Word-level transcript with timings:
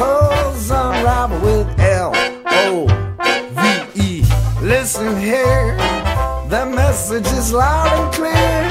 unravel 0.00 1.40
with 1.40 1.80
L 1.80 2.12
O 2.46 2.86
V 3.56 4.00
E. 4.02 4.22
Listen 4.62 5.20
here, 5.20 5.76
the 6.50 6.64
message 6.66 7.26
is 7.38 7.52
loud 7.52 7.92
and 7.92 8.14
clear. 8.14 8.70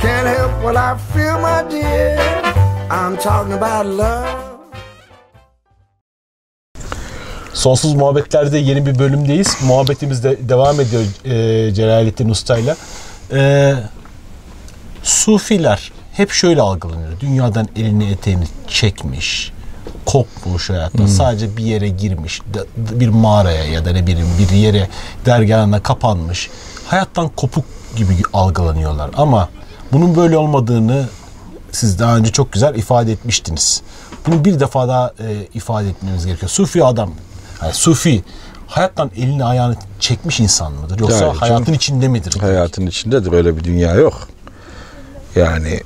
Can't 0.00 0.26
help 0.26 0.52
what 0.62 0.76
I 0.76 0.96
feel, 1.12 1.38
my 1.40 1.62
dear. 1.70 2.18
I'm 2.90 3.16
talking 3.16 3.52
about 3.52 3.86
love. 3.86 4.28
Sonsuz 7.52 7.94
Muhabbetlerde 7.94 8.58
yeni 8.58 8.86
bir 8.86 8.98
bölümdeyiz. 8.98 9.56
Muhabbetimiz 9.62 10.24
de 10.24 10.48
devam 10.48 10.80
ediyor 10.80 11.02
e, 11.24 11.74
Celalettin 11.74 12.28
Usta'yla. 12.28 12.76
E, 13.32 13.74
Sufiler 15.02 15.92
hep 16.12 16.30
şöyle 16.30 16.60
algılanıyor. 16.60 17.20
Dünyadan 17.20 17.68
elini 17.76 18.10
eteğini 18.10 18.44
çekmiş, 18.68 19.52
kopmuş 20.06 20.70
hayatta. 20.70 21.08
Sadece 21.08 21.56
bir 21.56 21.64
yere 21.64 21.88
girmiş, 21.88 22.42
bir 22.76 23.08
mağaraya 23.08 23.64
ya 23.64 23.84
da 23.84 23.90
ne 23.92 24.06
bileyim 24.06 24.28
bir 24.38 24.56
yere 24.56 24.88
dergahına 25.26 25.82
kapanmış. 25.82 26.50
Hayattan 26.86 27.28
kopuk 27.28 27.64
gibi 27.96 28.16
algılanıyorlar. 28.32 29.10
Ama 29.16 29.48
bunun 29.92 30.16
böyle 30.16 30.36
olmadığını 30.36 31.08
siz 31.72 31.98
daha 31.98 32.16
önce 32.16 32.32
çok 32.32 32.52
güzel 32.52 32.74
ifade 32.74 33.12
etmiştiniz. 33.12 33.82
Bunu 34.26 34.44
bir 34.44 34.60
defa 34.60 34.88
daha 34.88 35.12
e, 35.20 35.46
ifade 35.54 35.88
etmemiz 35.88 36.26
gerekiyor. 36.26 36.50
Sufi 36.50 36.84
adam, 36.84 37.10
yani 37.62 37.74
Sufi 37.74 38.24
hayattan 38.66 39.10
elini 39.16 39.44
ayağını 39.44 39.76
çekmiş 40.00 40.40
insan 40.40 40.72
mıdır? 40.72 40.98
Yoksa 40.98 41.24
Yani 41.24 41.38
hayatın 41.38 41.72
içinde 41.72 42.08
midir? 42.08 42.40
Hayatın 42.40 42.86
içindedir 42.86 43.32
öyle 43.32 43.56
bir 43.56 43.64
dünya 43.64 43.94
yok. 43.94 44.28
Yani 45.36 45.80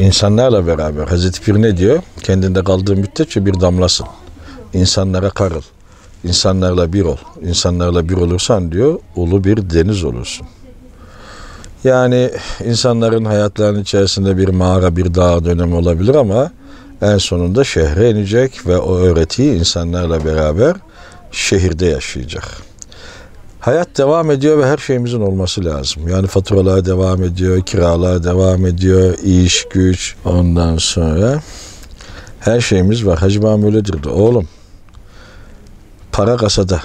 insanlarla 0.00 0.66
beraber 0.66 1.06
Hazreti 1.06 1.40
Pir 1.40 1.54
ne 1.54 1.76
diyor? 1.76 2.02
Kendinde 2.22 2.64
kaldığı 2.64 2.96
müddetçe 2.96 3.46
bir 3.46 3.60
damlasın. 3.60 4.06
İnsanlara 4.74 5.30
karıl. 5.30 5.62
İnsanlarla 6.24 6.92
bir 6.92 7.04
ol. 7.04 7.16
İnsanlarla 7.42 8.08
bir 8.08 8.14
olursan 8.14 8.72
diyor 8.72 8.98
ulu 9.16 9.44
bir 9.44 9.70
deniz 9.70 10.04
olursun. 10.04 10.46
Yani 11.84 12.30
insanların 12.64 13.24
hayatlarının 13.24 13.82
içerisinde 13.82 14.36
bir 14.36 14.48
mağara, 14.48 14.96
bir 14.96 15.14
dağ 15.14 15.44
dönemi 15.44 15.74
olabilir 15.74 16.14
ama 16.14 16.50
en 17.02 17.18
sonunda 17.18 17.64
şehre 17.64 18.10
inecek 18.10 18.66
ve 18.66 18.78
o 18.78 18.96
öğretiyi 18.96 19.58
insanlarla 19.58 20.24
beraber 20.24 20.76
şehirde 21.32 21.86
yaşayacak. 21.86 22.67
Hayat 23.60 23.98
devam 23.98 24.30
ediyor 24.30 24.58
ve 24.58 24.66
her 24.66 24.76
şeyimizin 24.76 25.20
olması 25.20 25.64
lazım. 25.64 26.08
Yani 26.08 26.26
faturalar 26.26 26.84
devam 26.84 27.22
ediyor, 27.22 27.60
kiralar 27.60 28.24
devam 28.24 28.66
ediyor, 28.66 29.18
iş, 29.18 29.66
güç. 29.70 30.16
Ondan 30.24 30.78
sonra 30.78 31.42
her 32.40 32.60
şeyimiz 32.60 33.06
var. 33.06 33.18
Hacı 33.18 33.42
Babam 33.42 33.64
öyle 33.64 33.84
dirdi. 33.84 34.08
Oğlum 34.08 34.48
para 36.12 36.36
kasada, 36.36 36.82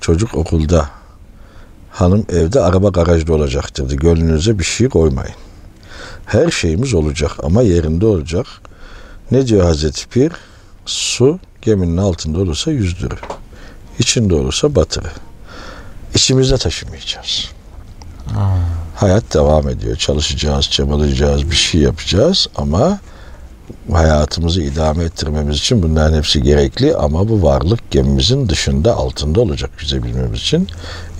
çocuk 0.00 0.34
okulda, 0.34 0.88
hanım 1.90 2.26
evde, 2.28 2.60
araba 2.60 2.88
garajda 2.88 3.34
olacaktır. 3.34 3.84
dedi. 3.84 3.96
Gönlünüze 3.96 4.58
bir 4.58 4.64
şey 4.64 4.88
koymayın. 4.88 5.34
Her 6.26 6.50
şeyimiz 6.50 6.94
olacak 6.94 7.30
ama 7.42 7.62
yerinde 7.62 8.06
olacak. 8.06 8.46
Ne 9.30 9.46
diyor 9.46 9.64
Hazreti 9.64 10.08
Pir? 10.08 10.32
Su 10.86 11.38
geminin 11.62 11.96
altında 11.96 12.38
olursa 12.40 12.70
yüzdürür. 12.70 13.20
İçinde 13.98 14.34
olursa 14.34 14.74
batırır. 14.74 15.12
İçimizde 16.18 16.58
taşımayacağız. 16.58 17.50
Hayat 18.94 19.34
devam 19.34 19.68
ediyor. 19.68 19.96
Çalışacağız, 19.96 20.70
çabalayacağız, 20.70 21.50
bir 21.50 21.56
şey 21.56 21.80
yapacağız 21.80 22.46
ama 22.56 22.98
hayatımızı 23.92 24.62
idame 24.62 25.04
ettirmemiz 25.04 25.56
için 25.56 25.82
bunların 25.82 26.16
hepsi 26.16 26.42
gerekli 26.42 26.96
ama 26.96 27.28
bu 27.28 27.42
varlık 27.42 27.90
gemimizin 27.90 28.48
dışında 28.48 28.96
altında 28.96 29.40
olacak 29.40 29.70
yüzebilmemiz 29.80 30.40
için. 30.40 30.68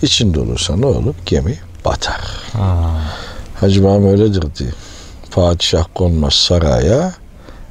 İçinde 0.03 0.41
olursa 0.41 0.77
ne 0.77 0.87
olur? 0.87 1.15
Gemi 1.27 1.59
batar. 1.85 2.21
Hacı 3.61 3.85
Babam 3.85 4.07
öyledir 4.07 4.45
diye. 4.59 4.71
Padişah 5.31 5.85
konmaz 5.95 6.35
saraya, 6.35 7.13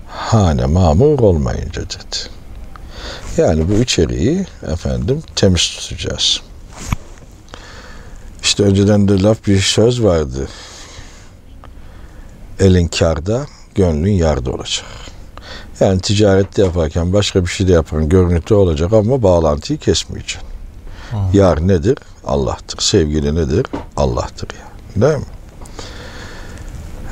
hane 0.07 0.65
mamur 0.65 1.19
olmayınca 1.19 1.81
dedi. 1.81 2.17
Yani 3.37 3.69
bu 3.69 3.73
içeriği 3.73 4.45
efendim 4.71 5.23
temiz 5.35 5.61
tutacağız. 5.61 6.41
İşte 8.57 8.69
önceden 8.69 9.07
de 9.07 9.23
laf 9.23 9.47
bir 9.47 9.59
söz 9.59 10.03
vardı. 10.03 10.47
Elin 12.59 12.87
karda, 12.87 13.45
gönlün 13.75 14.11
yarda 14.11 14.51
olacak. 14.51 14.85
Yani 15.79 15.99
ticarette 15.99 16.63
yaparken 16.63 17.13
başka 17.13 17.41
bir 17.41 17.47
şey 17.47 17.67
de 17.67 17.71
yapan 17.71 18.09
görüntü 18.09 18.53
olacak 18.53 18.93
ama 18.93 19.23
bağlantıyı 19.23 19.79
kesmeyeceksin. 19.79 20.41
Yar 21.33 21.67
nedir? 21.67 21.97
Allah'tır. 22.25 22.79
Sevgili 22.79 23.35
nedir? 23.35 23.65
Allah'tır 23.97 24.49
ya. 24.49 25.01
Değil 25.01 25.17
mi? 25.17 25.25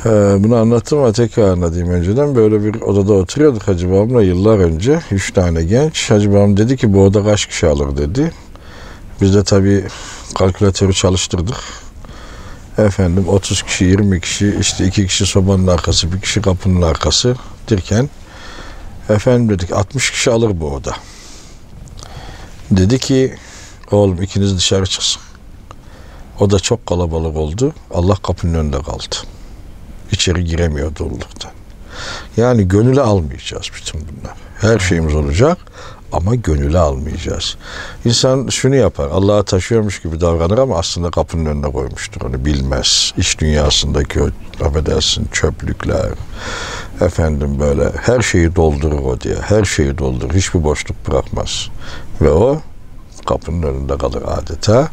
Ee, 0.06 0.44
bunu 0.44 0.56
anlattım 0.56 1.00
ama 1.00 1.12
tekrar 1.12 1.50
anlatayım 1.50 1.90
önceden. 1.90 2.36
Böyle 2.36 2.64
bir 2.64 2.82
odada 2.82 3.14
oturuyorduk 3.14 3.68
Hacı 3.68 3.92
Babam'la 3.92 4.22
yıllar 4.22 4.60
önce. 4.60 5.00
Üç 5.12 5.34
tane 5.34 5.64
genç. 5.64 6.12
Hacı 6.12 6.34
Babam 6.34 6.58
dedi 6.58 6.78
ki 6.78 6.94
bu 6.94 7.04
oda 7.04 7.24
kaç 7.24 7.46
kişi 7.46 7.68
alır 7.68 7.98
dedi. 7.98 8.32
Biz 9.22 9.36
de 9.36 9.44
tabii 9.44 9.88
kalkülatörü 10.36 10.94
çalıştırdık. 10.94 11.58
Efendim 12.78 13.30
30 13.30 13.62
kişi, 13.62 13.86
20 13.86 14.22
kişi, 14.22 14.58
işte 14.60 14.86
iki 14.86 15.08
kişi 15.08 15.26
sobanın 15.26 15.68
arkası, 15.68 16.14
bir 16.14 16.22
kişi 16.22 16.42
kapının 16.42 16.82
arkası 16.82 17.36
derken 17.70 18.10
efendim 19.10 19.50
dedik 19.50 19.72
60 19.72 20.12
kişi 20.12 20.32
alır 20.32 20.60
bu 20.60 20.74
oda. 20.74 20.96
Dedi 22.72 23.00
ki 23.00 23.36
oğlum 23.92 24.22
ikiniz 24.22 24.58
dışarı 24.58 24.86
çıksın. 24.86 25.22
O 26.40 26.50
da 26.50 26.60
çok 26.60 26.86
kalabalık 26.86 27.36
oldu. 27.38 27.74
Allah 27.94 28.16
kapının 28.16 28.54
önünde 28.54 28.82
kaldı. 28.82 29.16
İçeri 30.12 30.44
giremiyor 30.46 30.96
doluluktan. 30.96 31.52
Yani 32.38 32.68
gönüle 32.68 33.02
almayacağız 33.02 33.72
bütün 33.76 34.02
bunlar. 34.02 34.34
Her 34.62 34.80
şeyimiz 34.80 35.16
olacak 35.16 35.58
ama 36.12 36.36
gönüle 36.36 36.80
almayacağız. 36.80 37.58
İnsan 38.06 38.48
şunu 38.48 38.76
yapar. 38.76 39.08
Allah'a 39.08 39.44
taşıyormuş 39.44 40.02
gibi 40.02 40.22
davranır 40.22 40.58
ama 40.58 40.78
aslında 40.78 41.12
kapının 41.12 41.46
önüne 41.46 41.72
koymuştur. 41.72 42.22
Onu 42.22 42.46
bilmez. 42.46 43.14
İç 43.18 43.40
dünyasındaki 43.40 44.22
o 44.24 44.30
affedersin 44.66 45.28
çöplükler 45.32 46.10
efendim 47.02 47.60
böyle 47.60 47.92
her 48.02 48.22
şeyi 48.22 48.56
doldurur 48.56 49.00
o 49.00 49.22
diye. 49.22 49.36
Her 49.36 49.66
şeyi 49.66 49.98
doldurur. 49.98 50.34
Hiçbir 50.34 50.64
boşluk 50.64 51.08
bırakmaz. 51.08 51.70
Ve 52.22 52.30
o 52.30 52.62
kapının 53.26 53.64
önünde 53.64 53.98
kalır 53.98 54.24
adeta. 54.28 54.90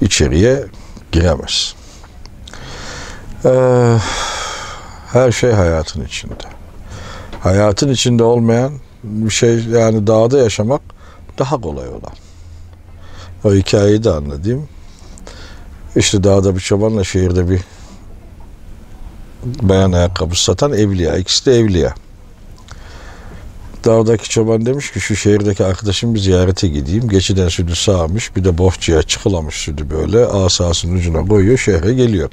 İçeriye 0.00 0.64
giremez. 1.12 1.74
Ee, 3.44 3.96
her 5.12 5.32
şey 5.32 5.52
hayatın 5.52 6.04
içinde. 6.04 6.34
Hayatın 7.40 7.88
içinde 7.88 8.22
olmayan 8.22 8.72
bir 9.04 9.30
şey 9.30 9.64
yani 9.64 10.06
dağda 10.06 10.38
yaşamak 10.38 10.80
daha 11.38 11.60
kolay 11.60 11.88
olan. 11.88 12.12
O 13.44 13.54
hikayeyi 13.54 14.04
de 14.04 14.10
anlatayım. 14.10 14.68
İşte 15.96 16.24
dağda 16.24 16.54
bir 16.54 16.60
çobanla 16.60 17.04
şehirde 17.04 17.50
bir 17.50 17.60
bayan 19.44 19.92
ayakkabı 19.92 20.42
satan 20.42 20.72
evliya. 20.72 21.16
İkisi 21.16 21.46
de 21.46 21.58
evliya. 21.58 21.94
Dağdaki 23.84 24.28
çoban 24.28 24.66
demiş 24.66 24.92
ki 24.92 25.00
şu 25.00 25.16
şehirdeki 25.16 25.64
arkadaşım 25.64 26.14
bir 26.14 26.18
ziyarete 26.18 26.68
gideyim. 26.68 27.08
Geçiden 27.08 27.48
sütü 27.48 27.76
sağmış 27.76 28.36
bir 28.36 28.44
de 28.44 28.58
bohçaya 28.58 29.02
çıkılamış 29.02 29.54
sütü 29.54 29.90
böyle 29.90 30.26
asasının 30.26 30.96
ucuna 30.96 31.24
koyuyor 31.24 31.58
şehre 31.58 31.94
geliyor. 31.94 32.30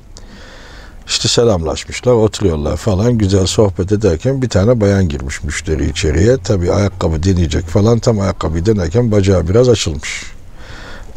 İşte 1.07 1.27
selamlaşmışlar, 1.27 2.11
oturuyorlar 2.11 2.77
falan. 2.77 3.17
Güzel 3.17 3.45
sohbet 3.45 3.91
ederken 3.91 4.41
bir 4.41 4.49
tane 4.49 4.81
bayan 4.81 5.09
girmiş 5.09 5.43
müşteri 5.43 5.89
içeriye. 5.89 6.37
Tabii 6.37 6.71
ayakkabı 6.71 7.23
deneyecek 7.23 7.65
falan. 7.65 7.99
Tam 7.99 8.19
ayakkabıyı 8.19 8.65
denerken 8.65 9.11
bacağı 9.11 9.47
biraz 9.47 9.69
açılmış. 9.69 10.23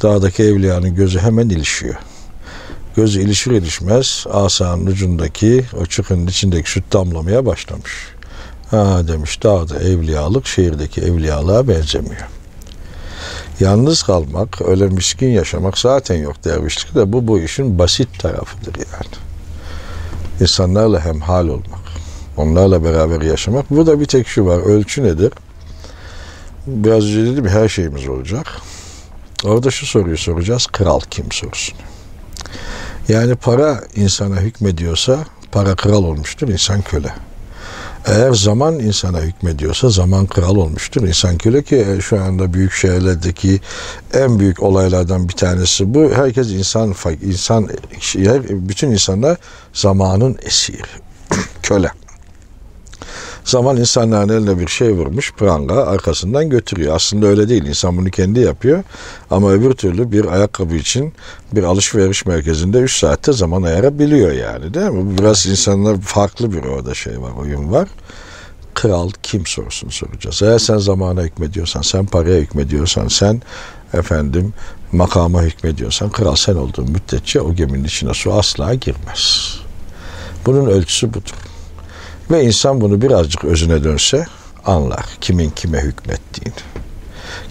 Dağdaki 0.02 0.42
evliyanın 0.42 0.94
gözü 0.94 1.18
hemen 1.18 1.48
ilişiyor. 1.48 1.94
Gözü 2.96 3.20
ilişir 3.20 3.50
ilişmez 3.50 4.24
asanın 4.30 4.86
ucundaki 4.86 5.64
o 5.80 5.86
çukurun 5.86 6.26
içindeki 6.26 6.70
süt 6.70 6.92
damlamaya 6.92 7.46
başlamış. 7.46 7.92
Ha 8.70 9.08
demiş 9.08 9.42
dağda 9.42 9.80
evliyalık 9.80 10.46
şehirdeki 10.46 11.00
evliyalığa 11.00 11.68
benzemiyor. 11.68 12.28
Yalnız 13.60 14.02
kalmak, 14.02 14.62
öyle 14.62 14.86
miskin 14.86 15.28
yaşamak 15.28 15.78
zaten 15.78 16.16
yok 16.16 16.44
dervişlik 16.44 16.94
de 16.94 17.12
bu 17.12 17.28
bu 17.28 17.38
işin 17.40 17.78
basit 17.78 18.20
tarafıdır 18.20 18.74
yani. 18.76 19.25
İnsanlarla 20.40 21.04
hemhal 21.04 21.48
olmak, 21.48 21.80
onlarla 22.36 22.84
beraber 22.84 23.22
yaşamak. 23.22 23.70
Burada 23.70 24.00
bir 24.00 24.06
tek 24.06 24.28
şu 24.28 24.46
var, 24.46 24.58
ölçü 24.58 25.02
nedir? 25.02 25.32
Biraz 26.66 27.04
önce 27.04 27.32
dedim 27.32 27.48
her 27.48 27.68
şeyimiz 27.68 28.08
olacak. 28.08 28.46
Orada 29.44 29.70
şu 29.70 29.86
soruyu 29.86 30.18
soracağız, 30.18 30.66
kral 30.66 31.00
kim 31.00 31.32
sorusunu. 31.32 31.78
Yani 33.08 33.34
para 33.34 33.84
insana 33.96 34.36
hükmediyorsa 34.36 35.18
para 35.52 35.74
kral 35.74 36.04
olmuştur, 36.04 36.48
insan 36.48 36.82
köle. 36.82 37.14
Eğer 38.06 38.32
zaman 38.32 38.80
insana 38.80 39.20
hükmediyorsa 39.20 39.88
zaman 39.88 40.26
kral 40.26 40.56
olmuştur. 40.56 41.02
İnsan 41.02 41.38
köle 41.38 41.62
ki 41.62 41.76
e, 41.76 42.00
şu 42.00 42.20
anda 42.20 42.52
büyük 42.52 42.72
şehirlerdeki 42.72 43.60
en 44.14 44.38
büyük 44.38 44.62
olaylardan 44.62 45.28
bir 45.28 45.34
tanesi 45.34 45.94
bu. 45.94 46.10
Herkes 46.14 46.50
insan, 46.50 46.94
insan 47.22 47.68
bütün 48.50 48.90
insanlar 48.90 49.36
zamanın 49.72 50.38
esiri, 50.42 50.82
köle. 51.62 51.90
Zaman 53.46 53.76
insanların 53.76 54.28
eline 54.28 54.58
bir 54.58 54.66
şey 54.66 54.92
vurmuş, 54.92 55.32
pranga 55.32 55.86
arkasından 55.86 56.50
götürüyor. 56.50 56.96
Aslında 56.96 57.26
öyle 57.26 57.48
değil. 57.48 57.64
İnsan 57.64 57.96
bunu 57.96 58.10
kendi 58.10 58.40
yapıyor. 58.40 58.82
Ama 59.30 59.52
öbür 59.52 59.72
türlü 59.72 60.12
bir 60.12 60.24
ayakkabı 60.24 60.74
için 60.74 61.12
bir 61.52 61.62
alışveriş 61.62 62.26
merkezinde 62.26 62.78
3 62.78 62.98
saatte 62.98 63.32
zaman 63.32 63.62
ayırabiliyor 63.62 64.32
yani 64.32 64.74
değil 64.74 64.90
mi? 64.90 65.18
Biraz 65.18 65.46
insanlar 65.46 66.00
farklı 66.00 66.52
bir 66.52 66.64
orada 66.64 66.94
şey 66.94 67.20
var, 67.20 67.30
oyun 67.40 67.72
var. 67.72 67.88
Kral 68.74 69.10
kim 69.22 69.46
sorusunu 69.46 69.90
soracağız. 69.90 70.42
Eğer 70.42 70.58
sen 70.58 70.78
zamana 70.78 71.22
hükmediyorsan, 71.22 71.82
sen 71.82 72.06
paraya 72.06 72.40
hükmediyorsan, 72.40 73.08
sen 73.08 73.42
efendim 73.94 74.54
makama 74.92 75.42
hükmediyorsan, 75.42 76.10
kral 76.10 76.36
sen 76.36 76.54
olduğun 76.54 76.90
müddetçe 76.90 77.40
o 77.40 77.54
geminin 77.54 77.84
içine 77.84 78.14
su 78.14 78.32
asla 78.32 78.74
girmez. 78.74 79.54
Bunun 80.46 80.66
ölçüsü 80.66 81.14
budur. 81.14 81.55
Ve 82.30 82.44
insan 82.44 82.80
bunu 82.80 83.02
birazcık 83.02 83.44
özüne 83.44 83.84
dönse 83.84 84.26
anlar 84.64 85.04
kimin 85.20 85.50
kime 85.50 85.80
hükmettiğini. 85.80 86.54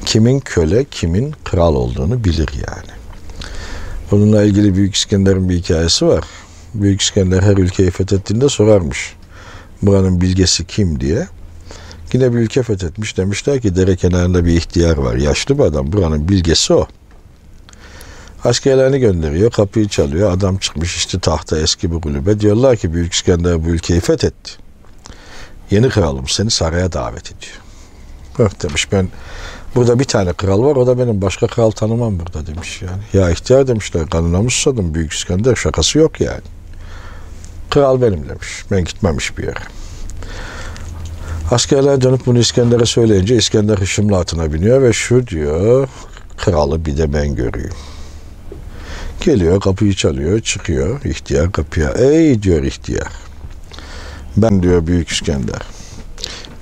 Kimin 0.05 0.39
köle, 0.39 0.85
kimin 0.85 1.33
kral 1.43 1.75
olduğunu 1.75 2.23
bilir 2.23 2.49
yani. 2.53 2.91
Bununla 4.11 4.43
ilgili 4.43 4.75
Büyük 4.75 4.95
İskender'in 4.95 5.49
bir 5.49 5.55
hikayesi 5.55 6.07
var. 6.07 6.23
Büyük 6.73 7.01
İskender 7.01 7.41
her 7.41 7.57
ülkeyi 7.57 7.91
fethettiğinde 7.91 8.49
sorarmış. 8.49 9.13
Buranın 9.81 10.21
bilgesi 10.21 10.65
kim 10.65 10.99
diye. 10.99 11.27
Yine 12.13 12.33
bir 12.33 12.37
ülke 12.37 12.63
fethetmiş. 12.63 13.17
Demişler 13.17 13.61
ki 13.61 13.75
dere 13.75 13.95
kenarında 13.95 14.45
bir 14.45 14.51
ihtiyar 14.51 14.97
var. 14.97 15.15
Yaşlı 15.15 15.57
bir 15.57 15.63
adam. 15.63 15.91
Buranın 15.93 16.29
bilgesi 16.29 16.73
o. 16.73 16.87
Askerlerini 18.43 18.99
gönderiyor. 18.99 19.51
Kapıyı 19.51 19.87
çalıyor. 19.87 20.31
Adam 20.31 20.57
çıkmış 20.57 20.95
işte 20.95 21.19
tahta 21.19 21.59
eski 21.59 21.91
bir 21.91 22.01
kulübe. 22.01 22.39
Diyorlar 22.39 22.77
ki 22.77 22.93
Büyük 22.93 23.13
İskender 23.13 23.65
bu 23.65 23.69
ülkeyi 23.69 23.99
fethetti. 23.99 24.64
Yeni 25.71 25.89
kralım 25.89 26.27
seni 26.27 26.51
saraya 26.51 26.91
davet 26.91 27.25
ediyor. 27.25 27.59
Bak 28.39 28.63
demiş 28.63 28.91
ben 28.91 29.09
burada 29.75 29.99
bir 29.99 30.05
tane 30.05 30.33
kral 30.33 30.63
var 30.63 30.75
o 30.75 30.87
da 30.87 30.99
benim 30.99 31.21
başka 31.21 31.47
kral 31.47 31.71
tanımam 31.71 32.19
burada 32.19 32.47
demiş 32.47 32.81
yani. 32.81 33.03
Ya 33.13 33.31
ihtiyar 33.31 33.67
demişler 33.67 34.09
kanına 34.09 34.41
mı 34.41 34.49
Büyük 34.93 35.13
İskender 35.13 35.55
şakası 35.55 35.97
yok 35.97 36.21
yani. 36.21 36.41
Kral 37.69 38.01
benim 38.01 38.29
demiş. 38.29 38.65
Ben 38.71 38.83
gitmemiş 38.83 39.37
bir 39.37 39.43
yere. 39.43 39.59
Askerler 41.51 42.01
dönüp 42.01 42.25
bunu 42.25 42.39
İskender'e 42.39 42.85
söyleyince 42.85 43.35
İskender 43.35 43.77
hışımla 43.77 44.19
atına 44.19 44.53
biniyor 44.53 44.81
ve 44.81 44.93
şu 44.93 45.27
diyor 45.27 45.87
kralı 46.37 46.85
bir 46.85 46.97
de 46.97 47.13
ben 47.13 47.35
göreyim. 47.35 47.73
Geliyor 49.21 49.59
kapıyı 49.61 49.93
çalıyor 49.93 50.39
çıkıyor 50.39 51.03
ihtiyar 51.03 51.51
kapıya. 51.51 51.89
Ey 51.89 52.43
diyor 52.43 52.63
ihtiyar 52.63 53.11
ben 54.37 54.63
diyor 54.63 54.87
Büyük 54.87 55.09
İskender. 55.09 55.61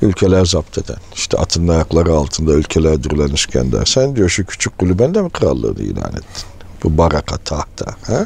Ülkeler 0.02 0.46
zapt 0.46 0.78
eden, 0.78 0.98
işte 1.16 1.38
atın 1.38 1.68
ayakları 1.68 2.14
altında 2.14 2.54
ülkeler 2.54 3.04
dürülen 3.04 3.34
İskender. 3.34 3.86
Sen 3.86 4.16
diyor 4.16 4.30
şu 4.30 4.46
küçük 4.46 4.78
kulübende 4.78 5.22
mi 5.22 5.30
krallığını 5.30 5.82
ilan 5.82 6.12
ettin? 6.12 6.48
Bu 6.84 6.98
baraka 6.98 7.38
tahta. 7.38 7.86
He? 8.08 8.26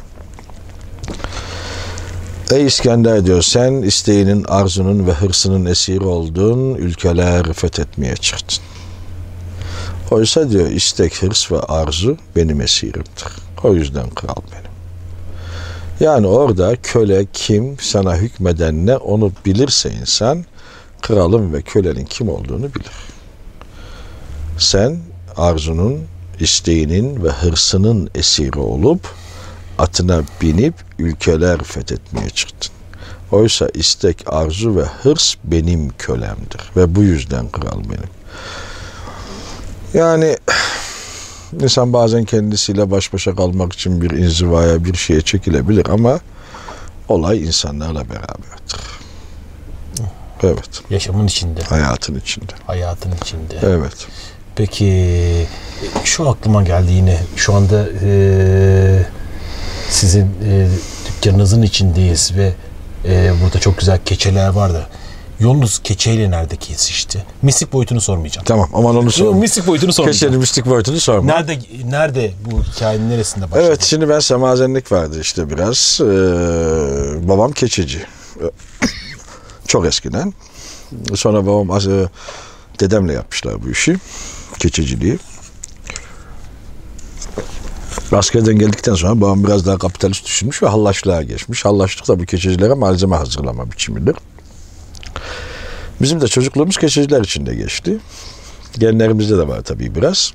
Ey 2.52 2.66
İskender 2.66 3.26
diyor 3.26 3.42
sen 3.42 3.74
isteğinin, 3.74 4.44
arzunun 4.44 5.08
ve 5.08 5.12
hırsının 5.12 5.66
esiri 5.66 6.04
oldun, 6.04 6.76
ülkeler 6.76 7.54
fethetmeye 7.54 8.16
çıktın. 8.16 8.64
Oysa 10.12 10.50
diyor 10.50 10.70
istek, 10.70 11.24
hırs 11.24 11.52
ve 11.52 11.60
arzu 11.60 12.18
benim 12.36 12.62
esirimdir. 12.62 13.26
O 13.64 13.74
yüzden 13.74 14.10
kral 14.10 14.42
benim. 14.52 14.67
Yani 16.00 16.28
orada 16.28 16.76
köle 16.84 17.26
kim 17.34 17.78
sana 17.80 18.16
hükmeden 18.18 18.86
ne 18.86 18.98
onu 18.98 19.32
bilirse 19.46 19.92
insan 20.02 20.46
kralın 21.02 21.54
ve 21.54 21.62
kölenin 21.62 22.06
kim 22.06 22.30
olduğunu 22.30 22.74
bilir. 22.74 22.92
Sen 24.58 24.98
arzunun, 25.38 26.02
isteğinin 26.40 27.24
ve 27.24 27.30
hırsının 27.30 28.10
esiri 28.16 28.60
olup 28.60 29.08
atına 29.78 30.22
binip 30.42 30.74
ülkeler 31.00 31.64
fethetmeye 31.64 32.30
çıktın. 32.30 32.72
Oysa 33.32 33.70
istek, 33.74 34.24
arzu 34.26 34.76
ve 34.76 34.84
hırs 34.84 35.36
benim 35.44 35.90
kölemdir 35.98 36.62
ve 36.76 36.96
bu 36.96 37.04
yüzden 37.04 37.50
kral 37.50 37.80
benim. 37.84 38.10
Yani 39.94 40.38
İnsan 41.54 41.94
bazen 41.94 42.24
kendisiyle 42.24 42.92
baş 42.92 43.14
başa 43.14 43.36
kalmak 43.36 43.74
için 43.74 44.02
bir 44.02 44.12
inzivaya, 44.12 44.86
bir 44.86 44.94
şeye 44.96 45.22
çekilebilir 45.22 45.86
ama 45.90 46.20
olay 47.08 47.44
insanlarla 47.44 48.10
beraberdir. 48.10 48.88
Evet. 50.44 50.82
Yaşamın 50.90 51.28
içinde. 51.28 51.62
Hayatın 51.62 52.16
içinde. 52.16 52.54
Hayatın 52.66 53.12
içinde. 53.24 53.56
Evet. 53.64 54.08
Peki 54.56 55.48
şu 56.04 56.30
aklıma 56.30 56.64
geldi 56.64 56.92
yine. 56.92 57.20
Şu 57.36 57.54
anda 57.54 57.86
e, 58.04 59.06
sizin 59.90 60.26
e, 60.26 60.68
dükkanınızın 61.08 61.62
içindeyiz 61.62 62.32
ve 62.36 62.54
e, 63.06 63.34
burada 63.44 63.60
çok 63.60 63.78
güzel 63.78 64.00
keçeler 64.06 64.50
vardı. 64.50 64.88
Yolunuz 65.40 65.80
keçeyle 65.84 66.32
nerede 66.32 66.56
kesişti? 66.56 67.26
Mistik 67.42 67.74
boyutunu 67.74 68.02
sormayacağım. 68.02 68.46
Tamam 68.46 68.70
aman 68.74 68.96
onu 68.98 69.12
sorma. 69.12 69.40
Mistik 69.40 69.68
boyutunu 69.68 69.94
sormayacağım. 69.94 70.20
Keçenin 70.20 70.40
mistik 70.40 70.66
boyutunu 70.66 71.00
sorma. 71.00 71.34
Nerede 71.34 71.60
nerede 71.86 72.34
bu 72.46 72.64
hikayenin 72.64 73.10
neresinde 73.10 73.52
başladı? 73.52 73.64
Evet 73.68 73.84
şimdi 73.84 74.10
ben 74.10 74.20
semazenlik 74.20 74.92
vardı 74.92 75.22
işte 75.22 75.50
biraz. 75.50 76.00
Ee, 76.02 76.06
babam 77.28 77.52
keçeci. 77.52 78.06
Çok 79.68 79.86
eskiden. 79.86 80.34
Sonra 81.16 81.46
babam 81.46 81.72
e, 81.72 82.10
dedemle 82.80 83.14
yapmışlar 83.14 83.64
bu 83.64 83.70
işi. 83.70 83.98
Keçeciliği. 84.60 85.20
Askerden 88.12 88.60
geldikten 88.60 88.94
sonra 88.94 89.22
babam 89.22 89.44
biraz 89.44 89.66
daha 89.66 89.78
kapitalist 89.78 90.26
düşünmüş 90.26 90.64
ve 90.64 90.68
hallaçlığa 90.68 91.24
geçmiş. 91.24 91.66
Hallaçlık 91.66 92.08
da 92.08 92.20
bu 92.20 92.26
keçecilere 92.26 92.74
malzeme 92.74 93.16
hazırlama 93.16 93.72
biçimidir. 93.72 94.16
Bizim 96.02 96.22
de 96.22 96.28
çocukluğumuz 96.28 96.78
keçeciler 96.78 97.22
içinde 97.22 97.56
geçti. 97.56 97.98
Genlerimizde 98.78 99.38
de 99.38 99.48
var 99.48 99.62
tabii 99.62 99.96
biraz. 99.96 100.34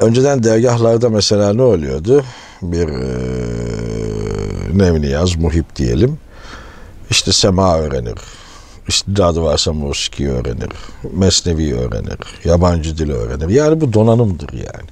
Önceden 0.00 0.42
dergahlarda 0.42 1.08
mesela 1.08 1.52
ne 1.52 1.62
oluyordu? 1.62 2.24
Bir 2.62 2.88
e, 2.88 3.08
Nevniyaz, 4.78 5.36
muhip 5.36 5.76
diyelim. 5.76 6.18
İşte 7.10 7.32
sema 7.32 7.78
öğrenir. 7.78 8.18
İstidadı 8.88 9.42
varsa 9.42 9.72
musiki 9.72 10.30
öğrenir. 10.30 10.70
Mesnevi 11.12 11.74
öğrenir. 11.74 12.18
Yabancı 12.44 12.98
dil 12.98 13.10
öğrenir. 13.10 13.48
Yani 13.48 13.80
bu 13.80 13.92
donanımdır 13.92 14.52
yani. 14.52 14.88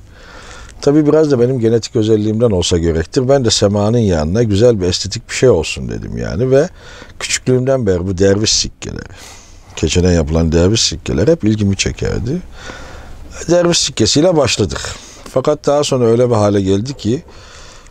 Tabii 0.80 1.06
biraz 1.06 1.30
da 1.30 1.40
benim 1.40 1.60
genetik 1.60 1.96
özelliğimden 1.96 2.50
olsa 2.50 2.78
gerektir. 2.78 3.28
Ben 3.28 3.44
de 3.44 3.50
semanın 3.50 3.98
yanına 3.98 4.42
güzel 4.42 4.80
bir 4.80 4.86
estetik 4.86 5.30
bir 5.30 5.34
şey 5.34 5.48
olsun 5.48 5.88
dedim 5.88 6.18
yani 6.18 6.50
ve 6.50 6.68
küçüklüğümden 7.18 7.86
beri 7.86 8.06
bu 8.06 8.18
derviş 8.18 8.52
sikkeleri, 8.52 9.08
keçeden 9.76 10.12
yapılan 10.12 10.52
derviş 10.52 10.82
sikkeler 10.82 11.28
hep 11.28 11.44
ilgimi 11.44 11.76
çekerdi. 11.76 12.42
Derviş 13.50 13.78
sikkesiyle 13.78 14.36
başladık. 14.36 14.80
Fakat 15.32 15.66
daha 15.66 15.84
sonra 15.84 16.06
öyle 16.06 16.30
bir 16.30 16.34
hale 16.34 16.60
geldi 16.60 16.96
ki 16.96 17.22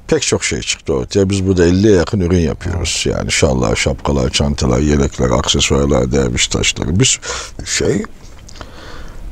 pek 0.07 0.21
çok 0.21 0.43
şey 0.43 0.59
çıktı 0.61 0.93
ortaya. 0.93 1.29
Biz 1.29 1.47
burada 1.47 1.67
50'ye 1.67 1.95
yakın 1.95 2.19
ürün 2.19 2.39
yapıyoruz. 2.39 3.05
Yani 3.09 3.31
şallar, 3.31 3.75
şapkalar, 3.75 4.29
çantalar, 4.29 4.79
yelekler, 4.79 5.29
aksesuarlar, 5.29 6.11
derviş 6.11 6.47
taşları. 6.47 6.99
Bir 6.99 7.19
şey 7.65 8.03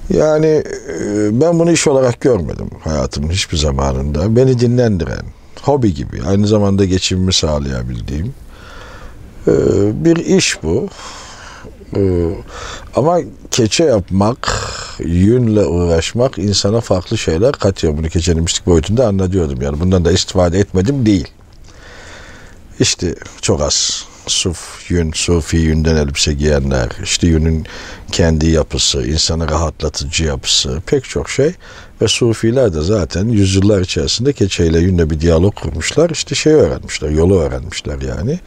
yani 0.10 0.64
e, 1.00 1.42
ben 1.42 1.60
bunu 1.60 1.72
iş 1.72 1.88
olarak 1.88 2.22
görmedim 2.22 2.70
hayatımın 2.84 3.30
hiçbir 3.30 3.58
zamanında. 3.58 4.36
Beni 4.36 4.60
dinlendiren, 4.60 5.26
hobi 5.62 5.94
gibi, 5.94 6.22
aynı 6.28 6.48
zamanda 6.48 6.86
geçimimi 6.86 7.34
sağlayabildiğim 7.34 8.34
e, 9.48 9.54
bir 10.06 10.16
iş 10.16 10.64
bu. 10.64 10.90
Ee, 11.96 12.30
ama 12.96 13.20
keçe 13.52 13.84
yapmak, 13.84 14.60
yünle 15.00 15.66
uğraşmak 15.66 16.38
insana 16.38 16.82
farklı 16.82 17.18
şeyler 17.18 17.52
katıyor. 17.52 17.98
Bunu 17.98 18.10
keçenin 18.10 18.44
mistik 18.44 18.66
boyutunda 18.66 19.08
anlatıyordum. 19.08 19.62
Yani 19.62 19.80
bundan 19.80 20.06
da 20.06 20.12
istifade 20.12 20.60
etmedim 20.60 21.06
değil. 21.06 21.28
İşte 22.80 23.16
çok 23.42 23.62
az 23.62 24.06
suf 24.28 24.92
yün, 24.92 25.12
sufi 25.12 25.58
yünden 25.58 25.96
elbise 25.96 26.34
giyenler, 26.34 26.90
işte 27.04 27.28
yünün 27.28 27.66
kendi 28.12 28.48
yapısı, 28.48 29.08
insanı 29.08 29.50
rahatlatıcı 29.50 30.24
yapısı, 30.24 30.82
pek 30.86 31.04
çok 31.04 31.30
şey. 31.30 31.52
Ve 32.02 32.08
sufiler 32.08 32.74
de 32.74 32.82
zaten 32.82 33.26
yüzyıllar 33.26 33.82
içerisinde 33.82 34.34
keçeyle 34.34 34.80
yünle 34.80 35.10
bir 35.10 35.20
diyalog 35.20 35.56
kurmuşlar. 35.56 36.10
İşte 36.10 36.36
şey 36.36 36.54
öğrenmişler, 36.54 37.10
yolu 37.10 37.40
öğrenmişler 37.40 38.02
yani. 38.02 38.40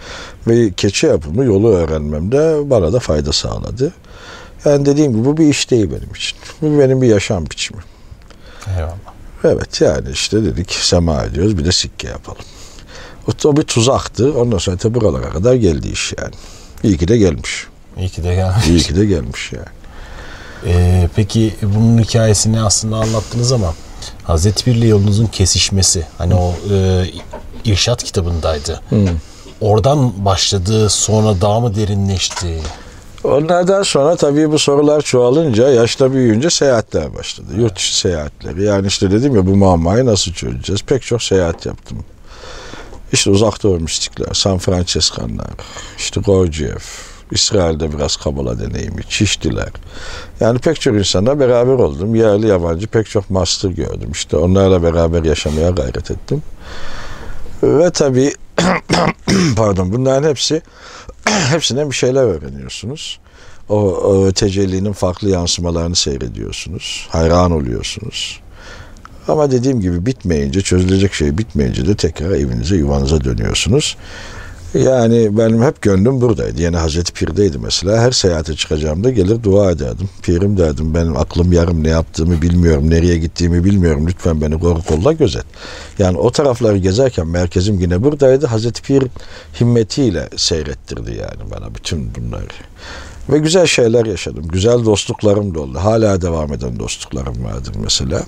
Ve 0.46 0.72
keçe 0.72 1.06
yapımı 1.06 1.44
yolu 1.44 1.68
öğrenmemde 1.68 2.70
bana 2.70 2.92
da 2.92 3.00
fayda 3.00 3.32
sağladı. 3.32 3.92
Yani 4.64 4.86
dediğim 4.86 5.12
gibi 5.12 5.24
bu 5.24 5.36
bir 5.36 5.48
iş 5.48 5.70
değil 5.70 5.90
benim 5.90 6.14
için. 6.14 6.38
Bu 6.62 6.78
benim 6.78 7.02
bir 7.02 7.08
yaşam 7.08 7.46
biçimi. 7.46 7.80
Eyvallah. 8.76 9.10
Evet 9.44 9.80
yani 9.80 10.10
işte 10.12 10.44
dedik 10.44 10.72
sema 10.72 11.24
ediyoruz 11.24 11.58
bir 11.58 11.64
de 11.64 11.72
sikke 11.72 12.08
yapalım. 12.08 12.44
O, 13.28 13.48
o 13.48 13.56
bir 13.56 13.62
tuzaktı. 13.62 14.32
Ondan 14.38 14.58
sonra 14.58 14.76
tabi 14.76 14.94
buralara 14.94 15.30
kadar 15.30 15.54
geldi 15.54 15.88
iş 15.88 16.12
yani. 16.22 16.34
İyi 16.82 16.98
ki 16.98 17.08
de 17.08 17.18
gelmiş. 17.18 17.66
İyi 17.98 18.08
ki 18.08 18.24
de 18.24 18.34
gelmiş. 18.34 18.66
İyi 18.66 18.80
ki 18.80 18.96
de 18.96 19.04
gelmiş 19.04 19.52
yani. 19.52 19.66
Ee, 20.66 21.08
peki 21.16 21.54
bunun 21.62 22.02
hikayesini 22.02 22.62
aslında 22.62 22.96
anlattınız 22.96 23.52
ama 23.52 23.74
Hazreti 24.24 24.64
Pir'le 24.64 24.88
yolunuzun 24.88 25.26
kesişmesi 25.26 26.06
hani 26.18 26.34
o 26.34 26.54
e, 26.72 27.04
irşat 27.64 28.04
kitabındaydı. 28.04 28.80
Oradan 29.60 30.24
başladı 30.24 30.90
sonra 30.90 31.40
daha 31.40 31.60
mı 31.60 31.74
derinleşti? 31.74 32.60
Onlardan 33.24 33.82
sonra 33.82 34.16
tabii 34.16 34.52
bu 34.52 34.58
sorular 34.58 35.00
çoğalınca, 35.02 35.68
yaşta 35.68 36.12
büyüyünce 36.12 36.50
seyahatler 36.50 37.14
başladı. 37.14 37.48
Yurt 37.56 37.76
dışı 37.76 37.98
seyahatleri. 37.98 38.64
Yani 38.64 38.86
işte 38.86 39.10
dedim 39.10 39.36
ya 39.36 39.46
bu 39.46 39.56
muammayı 39.56 40.06
nasıl 40.06 40.32
çözeceğiz? 40.32 40.82
Pek 40.82 41.02
çok 41.02 41.22
seyahat 41.22 41.66
yaptım. 41.66 41.98
İşte 43.12 43.30
uzak 43.30 43.62
doğu 43.62 43.80
mistikler, 43.80 44.34
San 44.34 44.58
Franciskanlar, 44.58 45.50
işte 45.98 46.20
Gurdjieff, 46.20 47.10
İsrail'de 47.30 47.92
biraz 47.92 48.16
Kabala 48.16 48.60
deneyimi, 48.60 49.02
Çiştiler. 49.08 49.68
Yani 50.40 50.58
pek 50.58 50.80
çok 50.80 50.94
insanla 50.94 51.40
beraber 51.40 51.72
oldum. 51.72 52.14
Yerli 52.14 52.46
yabancı 52.46 52.86
pek 52.86 53.10
çok 53.10 53.30
master 53.30 53.70
gördüm. 53.70 54.10
İşte 54.12 54.36
onlarla 54.36 54.82
beraber 54.82 55.24
yaşamaya 55.24 55.70
gayret 55.70 56.10
ettim. 56.10 56.42
Ve 57.62 57.90
tabii 57.90 58.32
pardon 59.56 59.92
bunların 59.92 60.28
hepsi 60.28 60.62
hepsinden 61.24 61.90
bir 61.90 61.96
şeyler 61.96 62.22
öğreniyorsunuz. 62.22 63.20
O, 63.68 63.76
o 63.76 64.32
tecellinin 64.32 64.92
farklı 64.92 65.30
yansımalarını 65.30 65.96
seyrediyorsunuz. 65.96 67.08
Hayran 67.10 67.52
oluyorsunuz. 67.52 68.40
Ama 69.28 69.50
dediğim 69.50 69.80
gibi 69.80 70.06
bitmeyince, 70.06 70.60
çözülecek 70.60 71.14
şey 71.14 71.38
bitmeyince 71.38 71.86
de 71.86 71.94
tekrar 71.94 72.30
evinize, 72.30 72.76
yuvanıza 72.76 73.24
dönüyorsunuz. 73.24 73.96
Yani 74.74 75.38
benim 75.38 75.62
hep 75.62 75.82
gönlüm 75.82 76.20
buradaydı. 76.20 76.62
Yani 76.62 76.76
Hazreti 76.76 77.12
Pir'deydi 77.12 77.58
mesela. 77.58 78.00
Her 78.00 78.10
seyahate 78.12 78.56
çıkacağımda 78.56 79.10
gelir 79.10 79.42
dua 79.42 79.70
ederdim. 79.70 80.08
Pirim 80.22 80.56
derdim 80.56 80.94
benim 80.94 81.16
aklım 81.16 81.52
yarım 81.52 81.84
ne 81.84 81.88
yaptığımı 81.88 82.42
bilmiyorum, 82.42 82.90
nereye 82.90 83.18
gittiğimi 83.18 83.64
bilmiyorum. 83.64 84.06
Lütfen 84.08 84.40
beni 84.40 84.60
koru 84.60 84.82
kolla 84.82 85.12
gözet. 85.12 85.44
Yani 85.98 86.18
o 86.18 86.30
tarafları 86.30 86.76
gezerken 86.76 87.26
merkezim 87.26 87.80
yine 87.80 88.02
buradaydı. 88.02 88.46
Hazreti 88.46 88.82
Pir 88.82 89.02
himmetiyle 89.60 90.28
seyrettirdi 90.36 91.10
yani 91.10 91.50
bana 91.50 91.74
bütün 91.74 92.14
bunları. 92.14 92.46
Ve 93.28 93.38
güzel 93.38 93.66
şeyler 93.66 94.06
yaşadım. 94.06 94.48
Güzel 94.48 94.84
dostluklarım 94.84 95.54
da 95.54 95.60
oldu. 95.60 95.78
Hala 95.78 96.22
devam 96.22 96.52
eden 96.52 96.78
dostluklarım 96.78 97.44
vardır 97.44 97.74
mesela. 97.82 98.22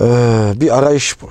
Ee, 0.00 0.52
bir 0.56 0.78
arayış 0.78 1.22
bu 1.22 1.28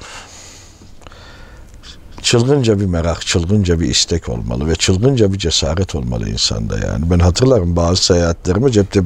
çılgınca 2.22 2.80
bir 2.80 2.86
merak, 2.86 3.26
çılgınca 3.26 3.80
bir 3.80 3.90
istek 3.90 4.30
olmalı 4.30 4.68
ve 4.68 4.76
çılgınca 4.76 5.34
bir 5.34 5.38
cesaret 5.38 5.96
olmalı 5.96 6.30
insanda 6.30 6.76
yani. 6.76 7.12
Ben 7.12 7.20
hatırlarım 7.20 7.76
bazı 7.76 8.04
seyahatlerime 8.04 8.72
cepte 8.72 9.02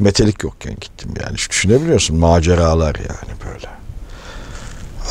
metelik 0.00 0.44
yokken 0.44 0.74
gittim 0.80 1.14
yani. 1.24 1.36
Düşünebiliyorsun 1.36 2.16
maceralar 2.16 2.94
yani 2.94 3.32
böyle. 3.52 3.68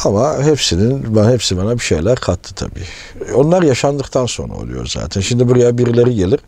Ama 0.05 0.43
hepsinin, 0.43 1.15
ben 1.15 1.31
hepsi 1.31 1.57
bana 1.57 1.73
bir 1.73 1.83
şeyler 1.83 2.15
kattı 2.15 2.55
tabii. 2.55 2.85
Onlar 3.35 3.63
yaşandıktan 3.63 4.25
sonra 4.25 4.53
oluyor 4.53 4.87
zaten. 4.87 5.21
Şimdi 5.21 5.47
buraya 5.49 5.77
birileri 5.77 6.15
gelir. 6.15 6.39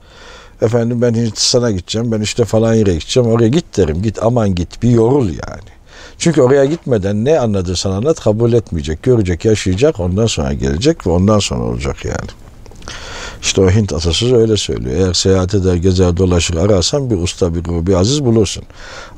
Efendim 0.62 1.02
ben 1.02 1.14
Hindistan'a 1.14 1.72
gideceğim, 1.72 2.12
ben 2.12 2.22
işte 2.22 2.46
falan 2.46 2.74
yere 2.74 2.94
gideceğim. 2.94 3.30
Oraya 3.30 3.48
git 3.48 3.78
derim, 3.78 4.02
git 4.02 4.24
aman 4.24 4.56
git 4.56 4.84
bir 4.84 4.90
yorul 4.90 5.26
yani. 5.28 5.70
Çünkü 6.18 6.42
oraya 6.42 6.66
gitmeden 6.66 7.26
ne 7.26 7.40
anladıysan 7.40 7.92
anlat 7.92 8.20
kabul 8.20 8.54
etmeyecek. 8.54 9.04
Görecek, 9.04 9.46
yaşayacak, 9.46 10.00
ondan 10.00 10.28
sonra 10.28 10.54
gelecek 10.54 11.08
ve 11.08 11.12
ondan 11.12 11.40
sonra 11.40 11.64
olacak 11.64 12.06
yani. 12.06 12.30
İşte 13.42 13.62
o 13.62 13.70
Hint 13.70 13.94
atasözü 13.94 14.36
öyle 14.36 14.58
söylüyor. 14.58 14.96
Eğer 14.96 15.14
seyahat 15.14 15.56
eder, 15.56 15.76
gezer, 15.76 16.18
dolaşır, 16.18 16.56
ararsan 16.56 17.10
bir 17.10 17.18
usta, 17.18 17.56
bir 17.56 17.64
guru, 17.64 17.88
bir 17.88 17.94
aziz 17.94 18.26
bulursun. 18.26 18.64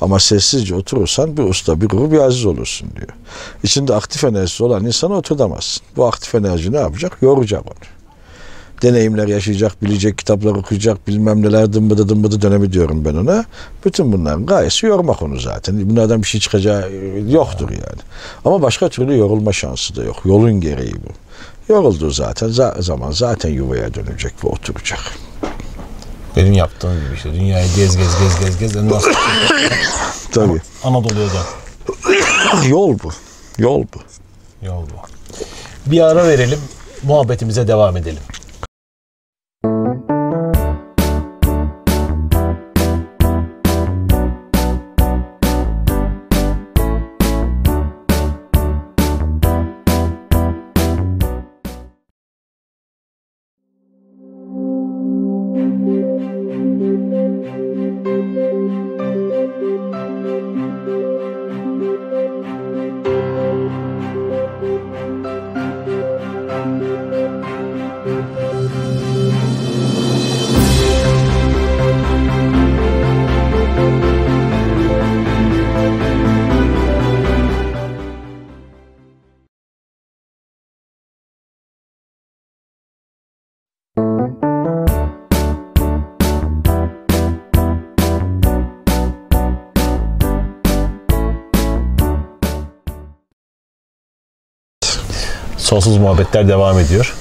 Ama 0.01 0.19
sessizce 0.19 0.75
oturursan 0.75 1.37
bir 1.37 1.43
usta, 1.43 1.81
bir 1.81 1.87
guru, 1.87 2.11
bir 2.11 2.19
aziz 2.19 2.45
olursun 2.45 2.89
diyor. 2.95 3.09
İçinde 3.63 3.95
aktif 3.95 4.23
enerjisi 4.23 4.63
olan 4.63 4.85
insana 4.85 5.13
oturtamazsın. 5.13 5.83
Bu 5.95 6.05
aktif 6.05 6.35
enerji 6.35 6.71
ne 6.71 6.77
yapacak? 6.77 7.17
Yoracak 7.21 7.65
onu 7.65 7.94
deneyimler 8.81 9.27
yaşayacak, 9.27 9.83
bilecek, 9.83 10.17
kitaplar 10.17 10.51
okuyacak, 10.55 11.07
bilmem 11.07 11.41
neler 11.41 11.73
dımbıdı 11.73 12.09
dımbıdı 12.09 12.41
dönemi 12.41 12.73
diyorum 12.73 13.05
ben 13.05 13.15
ona. 13.15 13.45
Bütün 13.85 14.11
bunların 14.11 14.45
gayesi 14.45 14.85
yormak 14.85 15.21
onu 15.21 15.39
zaten. 15.39 15.89
Bunlardan 15.89 16.21
bir 16.21 16.27
şey 16.27 16.41
çıkacağı 16.41 16.91
yoktur 17.29 17.69
yani. 17.69 18.01
Ama 18.45 18.61
başka 18.61 18.89
türlü 18.89 19.17
yorulma 19.17 19.53
şansı 19.53 19.95
da 19.95 20.03
yok. 20.03 20.21
Yolun 20.25 20.61
gereği 20.61 20.93
bu. 20.93 21.09
Yorulduğu 21.73 22.11
zaten 22.11 22.47
zaman 22.79 23.11
zaten 23.11 23.49
yuvaya 23.49 23.93
dönecek 23.93 24.33
ve 24.43 24.47
oturacak. 24.47 24.99
Benim 26.35 26.53
yaptığım 26.53 26.91
gibi 26.91 27.15
işte 27.15 27.33
dünyayı 27.33 27.67
gez 27.75 27.97
gez 27.97 28.19
gez 28.19 28.39
gez 28.39 28.59
gez. 28.59 28.75
En 28.75 28.89
Tabii. 30.31 30.61
Anadolu'ya 30.83 31.27
da 31.27 31.41
Yol 32.67 32.99
bu. 33.03 33.09
Yol 33.57 33.81
bu. 33.81 33.99
yol 34.65 34.81
bu. 34.81 34.95
Bir 35.91 36.01
ara 36.01 36.27
verelim. 36.27 36.59
Muhabbetimize 37.03 37.67
devam 37.67 37.97
edelim. 37.97 38.21
Sonsuz 95.75 95.97
muhabbetler 95.97 96.47
devam 96.47 96.79
ediyor. 96.79 97.13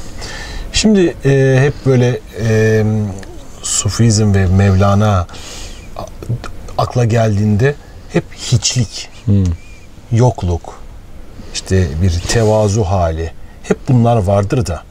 Şimdi 0.73 1.17
e, 1.25 1.59
hep 1.61 1.75
böyle 1.87 2.21
e, 2.41 2.85
Sufizm 3.63 4.35
ve 4.35 4.47
Mevlana 4.47 5.27
akla 6.79 7.05
geldiğinde 7.05 7.75
hep 8.13 8.25
hiçlik, 8.35 9.11
yokluk, 10.13 10.81
işte 11.55 11.89
bir 12.03 12.21
tevazu 12.21 12.85
hali 12.85 13.33
hep 13.63 13.79
bunlar 13.89 14.17
vardır 14.17 14.67
da 14.67 14.83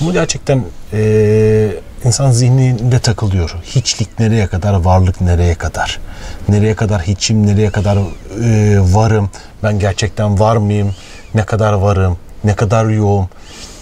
bu 0.00 0.12
gerçekten 0.12 0.64
e, 0.92 1.68
insan 2.04 2.30
zihninde 2.30 2.98
takılıyor. 2.98 3.50
Hiçlik 3.64 4.18
nereye 4.18 4.46
kadar, 4.46 4.74
varlık 4.74 5.20
nereye 5.20 5.54
kadar? 5.54 6.00
Nereye 6.48 6.74
kadar 6.74 7.02
hiçim, 7.02 7.46
nereye 7.46 7.70
kadar 7.70 7.96
e, 7.96 8.78
varım? 8.80 9.30
Ben 9.62 9.78
gerçekten 9.78 10.40
var 10.40 10.56
mıyım? 10.56 10.94
Ne 11.34 11.44
kadar 11.44 11.72
varım? 11.72 12.18
Ne 12.44 12.56
kadar 12.56 12.88
yoğum? 12.88 13.28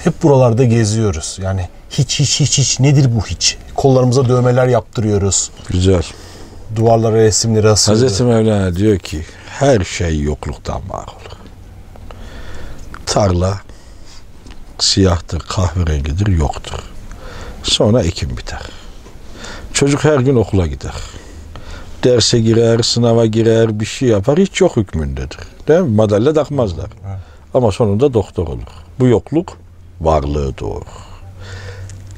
Hep 0.05 0.23
buralarda 0.23 0.65
geziyoruz. 0.65 1.39
Yani 1.43 1.69
hiç 1.91 2.21
hiç 2.21 2.41
hiç 2.41 2.59
hiç 2.59 2.81
nedir 2.81 3.17
bu 3.17 3.27
hiç? 3.27 3.59
kollarımıza 3.75 4.29
dövmeler 4.29 4.67
yaptırıyoruz. 4.67 5.51
Güzel. 5.71 6.03
Duvarlara 6.77 7.17
resimleri 7.17 7.69
asıyoruz. 7.69 8.03
Hazreti 8.03 8.23
Mevlana 8.25 8.77
diyor 8.77 8.99
ki 8.99 9.25
her 9.49 9.85
şey 9.85 10.21
yokluktan 10.21 10.91
var 10.91 11.03
olur. 11.05 11.37
Tarla 13.07 13.61
siyahtır, 14.79 15.41
kahverengidir, 15.41 16.27
yoktur. 16.27 16.79
Sonra 17.63 18.03
ekim 18.03 18.37
biter. 18.37 18.63
Çocuk 19.73 20.05
her 20.05 20.19
gün 20.19 20.37
okula 20.37 20.67
gider. 20.67 20.95
Derse 22.05 22.41
girer, 22.41 22.83
sınava 22.83 23.27
girer, 23.27 23.81
bir 23.81 23.85
şey 23.87 24.09
yapar. 24.09 24.39
Hiç 24.39 24.61
yok 24.61 24.77
hükmündedir. 24.77 25.39
Değil 25.69 25.81
mi? 25.81 25.97
Madalya 25.97 26.33
takmazlar. 26.33 26.91
Ama 27.55 27.73
sonunda 27.73 28.15
doktor 28.15 28.47
olur. 28.47 28.69
Bu 28.99 29.07
yokluk 29.07 29.59
varlığı 30.01 30.59
doğurur. 30.59 30.87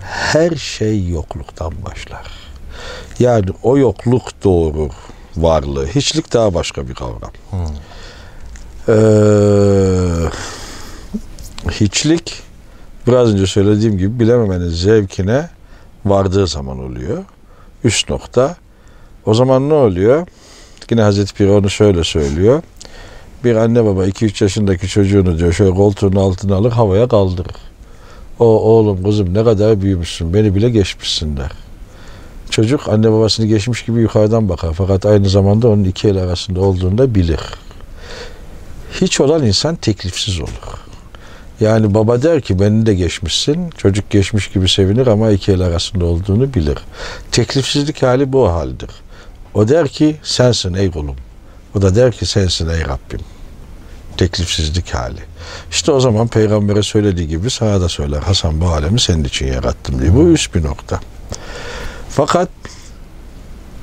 Her 0.00 0.50
şey 0.50 1.08
yokluktan 1.08 1.72
başlar. 1.84 2.26
Yani 3.18 3.46
o 3.62 3.78
yokluk 3.78 4.44
doğurur 4.44 4.90
varlığı. 5.36 5.86
Hiçlik 5.86 6.32
daha 6.32 6.54
başka 6.54 6.88
bir 6.88 6.94
kavram. 6.94 7.30
Ee, 8.88 8.94
hiçlik 11.70 12.42
biraz 13.06 13.34
önce 13.34 13.46
söylediğim 13.46 13.98
gibi 13.98 14.20
bilememenin 14.20 14.68
zevkine 14.68 15.48
vardığı 16.04 16.46
zaman 16.46 16.78
oluyor. 16.78 17.24
Üst 17.84 18.10
nokta. 18.10 18.56
O 19.26 19.34
zaman 19.34 19.68
ne 19.68 19.74
oluyor? 19.74 20.26
Yine 20.90 21.02
Hazreti 21.02 21.34
Pir 21.34 21.48
onu 21.48 21.70
şöyle 21.70 22.04
söylüyor. 22.04 22.62
Bir 23.44 23.56
anne 23.56 23.84
baba 23.84 24.06
2-3 24.06 24.44
yaşındaki 24.44 24.88
çocuğunu 24.88 25.38
diyor 25.38 25.52
şöyle 25.52 25.70
koltuğun 25.70 26.12
altına 26.12 26.54
alır 26.54 26.72
havaya 26.72 27.08
kaldırır. 27.08 27.56
O 28.38 28.44
oğlum 28.44 29.04
kızım 29.04 29.34
ne 29.34 29.44
kadar 29.44 29.80
büyümüşsün 29.80 30.34
beni 30.34 30.54
bile 30.54 30.70
geçmişsin 30.70 31.36
der. 31.36 31.50
Çocuk 32.50 32.88
anne 32.88 33.12
babasını 33.12 33.46
geçmiş 33.46 33.84
gibi 33.84 34.00
yukarıdan 34.00 34.48
bakar. 34.48 34.72
Fakat 34.72 35.06
aynı 35.06 35.28
zamanda 35.28 35.68
onun 35.68 35.84
iki 35.84 36.08
el 36.08 36.16
arasında 36.16 36.60
olduğunu 36.60 36.98
da 36.98 37.14
bilir. 37.14 37.40
Hiç 39.00 39.20
olan 39.20 39.46
insan 39.46 39.76
teklifsiz 39.76 40.40
olur. 40.40 40.82
Yani 41.60 41.94
baba 41.94 42.22
der 42.22 42.40
ki 42.40 42.60
beni 42.60 42.86
de 42.86 42.94
geçmişsin. 42.94 43.70
Çocuk 43.70 44.10
geçmiş 44.10 44.48
gibi 44.48 44.68
sevinir 44.68 45.06
ama 45.06 45.30
iki 45.30 45.52
el 45.52 45.60
arasında 45.60 46.04
olduğunu 46.04 46.54
bilir. 46.54 46.78
Teklifsizlik 47.32 48.02
hali 48.02 48.32
bu 48.32 48.48
haldir. 48.48 48.90
O 49.54 49.68
der 49.68 49.88
ki 49.88 50.16
sensin 50.22 50.74
ey 50.74 50.90
kulum. 50.90 51.16
O 51.74 51.82
da 51.82 51.94
der 51.94 52.12
ki 52.12 52.26
sensin 52.26 52.68
ey 52.68 52.80
Rabbim. 52.80 53.20
Teklifsizlik 54.16 54.94
hali. 54.94 55.20
İşte 55.70 55.92
o 55.92 56.00
zaman 56.00 56.28
peygambere 56.28 56.82
söylediği 56.82 57.28
gibi 57.28 57.50
sana 57.50 57.80
da 57.80 57.88
söyler. 57.88 58.22
Hasan 58.22 58.60
bu 58.60 58.66
alemi 58.66 59.00
senin 59.00 59.24
için 59.24 59.46
yarattım 59.46 60.00
diye. 60.00 60.14
Bu 60.14 60.28
üst 60.28 60.54
bir 60.54 60.64
nokta. 60.64 61.00
Fakat 62.08 62.48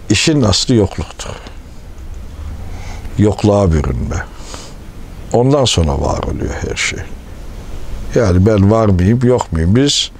işin 0.09 0.41
aslı 0.41 0.75
yokluktur. 0.75 1.35
Yokluğa 3.17 3.71
bürünme. 3.71 4.25
Ondan 5.33 5.65
sonra 5.65 6.01
var 6.01 6.23
oluyor 6.23 6.53
her 6.69 6.75
şey. 6.75 6.99
Yani 8.15 8.45
ben 8.45 8.71
var 8.71 8.85
mıyım 8.85 9.19
yok 9.23 9.53
muyum? 9.53 9.75
Biz 9.75 10.11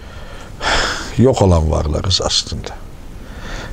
yok 1.18 1.42
olan 1.42 1.72
varlarız 1.72 2.22
aslında. 2.24 2.79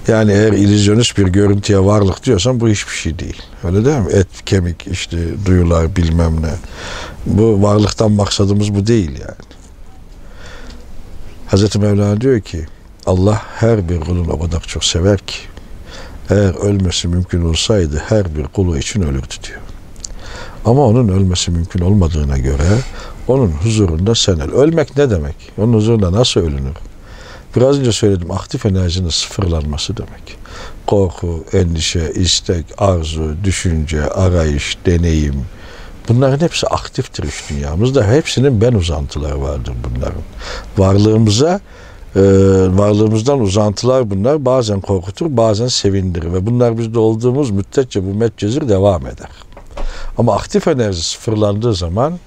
Yani 0.09 0.33
eğer 0.33 0.53
illüzyonist 0.53 1.19
bir 1.19 1.27
görüntüye 1.27 1.79
varlık 1.85 2.25
diyorsan 2.25 2.61
bu 2.61 2.69
hiçbir 2.69 2.93
şey 2.93 3.19
değil. 3.19 3.43
Öyle 3.65 3.85
değil 3.85 3.99
mi? 3.99 4.13
Et, 4.13 4.27
kemik, 4.47 4.87
işte 4.87 5.19
duyular 5.47 5.97
bilmem 5.97 6.43
ne. 6.43 6.55
Bu 7.27 7.63
varlıktan 7.63 8.13
maksadımız 8.13 8.75
bu 8.75 8.87
değil 8.87 9.11
yani. 9.11 9.57
Hazreti 11.47 11.79
Mevlana 11.79 12.21
diyor 12.21 12.41
ki 12.41 12.67
Allah 13.07 13.43
her 13.57 13.89
bir 13.89 14.01
kulunu 14.01 14.33
o 14.33 14.41
kadar 14.41 14.61
çok 14.61 14.85
sever 14.85 15.19
ki 15.19 15.37
eğer 16.31 16.55
ölmesi 16.55 17.09
mümkün 17.09 17.45
olsaydı 17.45 18.03
her 18.09 18.37
bir 18.37 18.45
kulu 18.45 18.79
için 18.79 19.03
ölürdü 19.03 19.35
diyor. 19.49 19.61
Ama 20.65 20.87
onun 20.87 21.09
ölmesi 21.09 21.51
mümkün 21.51 21.81
olmadığına 21.81 22.39
göre 22.39 22.69
onun 23.29 23.49
huzurunda 23.49 24.15
sen 24.15 24.41
öl. 24.41 24.53
Ölmek 24.53 24.97
ne 24.97 25.11
demek? 25.11 25.37
Onun 25.59 25.75
huzurunda 25.75 26.13
nasıl 26.13 26.41
ölünür? 26.41 26.77
Biraz 27.57 27.79
önce 27.79 27.93
söyledim 27.93 28.31
aktif 28.31 28.67
enerjinin 28.67 29.09
sıfırlanması 29.09 29.97
demek. 29.97 30.37
Korku, 30.87 31.45
endişe, 31.53 32.13
istek, 32.15 32.67
arzu, 32.79 33.35
düşünce, 33.45 34.11
arayış, 34.11 34.79
deneyim. 34.87 35.45
Bunların 36.09 36.45
hepsi 36.45 36.67
aktiftir 36.67 37.23
iş 37.23 37.51
dünyamızda. 37.51 38.07
Hepsinin 38.07 38.61
ben 38.61 38.73
uzantıları 38.73 39.43
vardır 39.43 39.75
bunların. 39.85 40.23
Varlığımıza 40.79 41.61
e, 42.17 42.21
varlığımızdan 42.79 43.41
uzantılar 43.41 44.11
bunlar. 44.11 44.45
Bazen 44.45 44.81
korkutur, 44.81 45.27
bazen 45.29 45.69
sevindirir. 45.69 46.33
Ve 46.33 46.47
bunlar 46.47 46.79
bizde 46.79 46.99
olduğumuz 46.99 47.51
müddetçe 47.51 48.05
bu 48.07 48.15
metcezir 48.15 48.69
devam 48.69 49.07
eder. 49.07 49.31
Ama 50.19 50.35
aktif 50.35 50.69
enerji 50.69 51.03
sıfırlandığı 51.03 51.75
zaman 51.75 52.19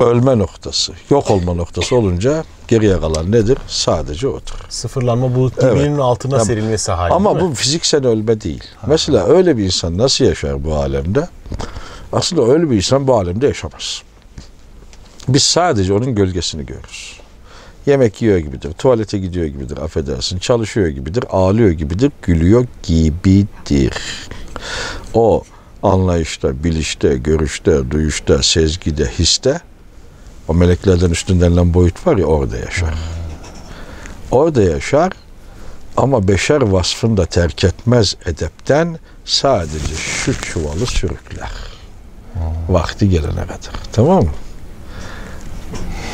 ölme 0.00 0.38
noktası, 0.38 0.92
yok 1.10 1.30
olma 1.30 1.54
noktası 1.54 1.96
olunca 1.96 2.44
geriye 2.68 3.00
kalan 3.00 3.32
nedir? 3.32 3.58
Sadece 3.68 4.28
odur. 4.28 4.66
Sıfırlanma 4.68 5.34
bu 5.34 5.50
Evet. 5.60 5.76
dibinin 5.76 5.98
altına 5.98 6.30
Tamam. 6.30 6.46
serilmesi 6.46 6.92
hali. 6.92 7.12
Ama 7.12 7.40
bu 7.40 7.54
fiziksel 7.54 8.06
ölme 8.06 8.40
değil. 8.40 8.64
Mesela 8.86 9.26
öyle 9.26 9.56
bir 9.56 9.64
insan 9.64 9.98
nasıl 9.98 10.24
yaşar 10.24 10.64
bu 10.64 10.74
alemde? 10.74 11.28
Aslında 12.12 12.52
öyle 12.52 12.70
bir 12.70 12.76
insan 12.76 13.06
bu 13.06 13.14
alemde 13.14 13.46
yaşamaz. 13.46 14.02
Biz 15.28 15.42
sadece 15.42 15.92
onun 15.92 16.14
gölgesini 16.14 16.66
görürüz. 16.66 17.16
Yemek 17.86 18.22
yiyor 18.22 18.38
gibidir, 18.38 18.72
tuvalete 18.72 19.18
gidiyor 19.18 19.46
gibidir, 19.46 19.76
affedersin, 19.78 20.38
çalışıyor 20.38 20.88
gibidir, 20.88 21.24
ağlıyor 21.30 21.70
gibidir, 21.70 22.12
gülüyor 22.22 22.66
gibidir. 22.82 23.94
O 25.14 25.42
anlayışta, 25.82 26.64
bilişte, 26.64 27.16
görüşte, 27.16 27.90
duyuşta, 27.90 28.42
sezgide, 28.42 29.06
histe 29.18 29.60
o 30.48 30.54
meleklerden 30.54 31.10
üstün 31.10 31.40
denilen 31.40 31.74
boyut 31.74 32.06
var 32.06 32.16
ya 32.16 32.26
orada 32.26 32.56
yaşar. 32.56 32.94
Orada 34.30 34.62
yaşar 34.62 35.12
ama 35.96 36.28
beşer 36.28 36.60
vasfını 36.60 37.16
da 37.16 37.26
terk 37.26 37.64
etmez 37.64 38.16
edepten 38.26 38.98
sadece 39.24 39.94
şu 39.96 40.40
çuvalı 40.40 40.86
sürükler. 40.86 41.50
Vakti 42.68 43.08
gelene 43.08 43.42
kadar. 43.42 43.72
Tamam 43.92 44.24
mı? 44.24 44.30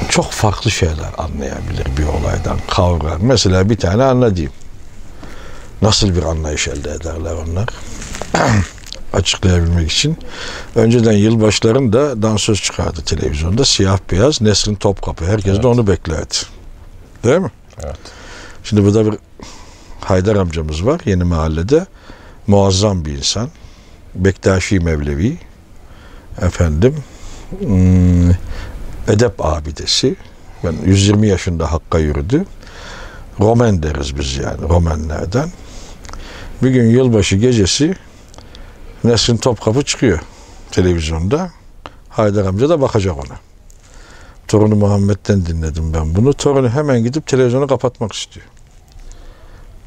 Çok 0.08 0.30
farklı 0.30 0.70
şeyler 0.70 1.10
anlayabilir 1.18 1.86
bir 1.98 2.06
olaydan, 2.06 2.58
kavrar. 2.70 3.16
Mesela 3.20 3.70
bir 3.70 3.76
tane 3.76 4.04
anlatayım. 4.04 4.52
Nasıl 5.82 6.16
bir 6.16 6.22
anlayış 6.22 6.68
elde 6.68 6.90
ederler 6.90 7.34
onlar? 7.34 7.68
Açıklayabilmek 9.12 9.92
için. 9.92 10.16
Önceden 10.74 11.12
yılbaşlarında 11.12 12.22
dansöz 12.22 12.62
çıkardı 12.62 13.00
televizyonda. 13.04 13.64
Siyah 13.64 13.98
beyaz 14.10 14.40
Nesrin 14.40 14.74
Topkapı. 14.74 15.24
Herkes 15.24 15.62
de 15.62 15.66
onu 15.66 15.86
beklerdi. 15.86 16.34
Değil 17.24 17.38
mi? 17.38 17.50
Evet. 17.84 17.98
Şimdi 18.64 18.84
burada 18.84 19.06
bir 19.06 19.18
Haydar 20.00 20.36
amcamız 20.36 20.86
var 20.86 21.00
yeni 21.04 21.24
mahallede. 21.24 21.86
Muazzam 22.46 23.04
bir 23.04 23.12
insan. 23.12 23.48
Bektaşi 24.14 24.80
Mevlevi. 24.80 25.38
Efendim. 26.42 26.96
hmm, 27.58 28.30
edep 29.08 29.34
abidesi. 29.38 30.16
Ben 30.64 30.74
120 30.86 31.28
yaşında 31.28 31.72
Hakk'a 31.72 31.98
yürüdü. 31.98 32.44
Roman 33.40 33.82
deriz 33.82 34.18
biz 34.18 34.36
yani 34.36 34.68
Romenlerden. 34.68 35.48
Bir 36.62 36.70
gün 36.70 36.90
yılbaşı 36.90 37.36
gecesi 37.36 37.94
Nesrin 39.04 39.36
Topkapı 39.36 39.82
çıkıyor 39.82 40.20
televizyonda. 40.70 41.50
Haydar 42.08 42.44
amca 42.44 42.68
da 42.68 42.80
bakacak 42.80 43.16
ona. 43.16 43.38
Torunu 44.48 44.76
Muhammed'den 44.76 45.46
dinledim 45.46 45.94
ben 45.94 46.14
bunu. 46.14 46.34
Torunu 46.34 46.68
hemen 46.68 47.04
gidip 47.04 47.26
televizyonu 47.26 47.66
kapatmak 47.66 48.12
istiyor. 48.12 48.46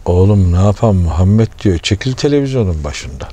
Oğlum 0.06 0.54
ne 0.54 0.58
yapan 0.66 0.96
Muhammed 0.96 1.48
diyor. 1.64 1.78
Çekil 1.78 2.14
televizyonun 2.14 2.84
başından. 2.84 3.30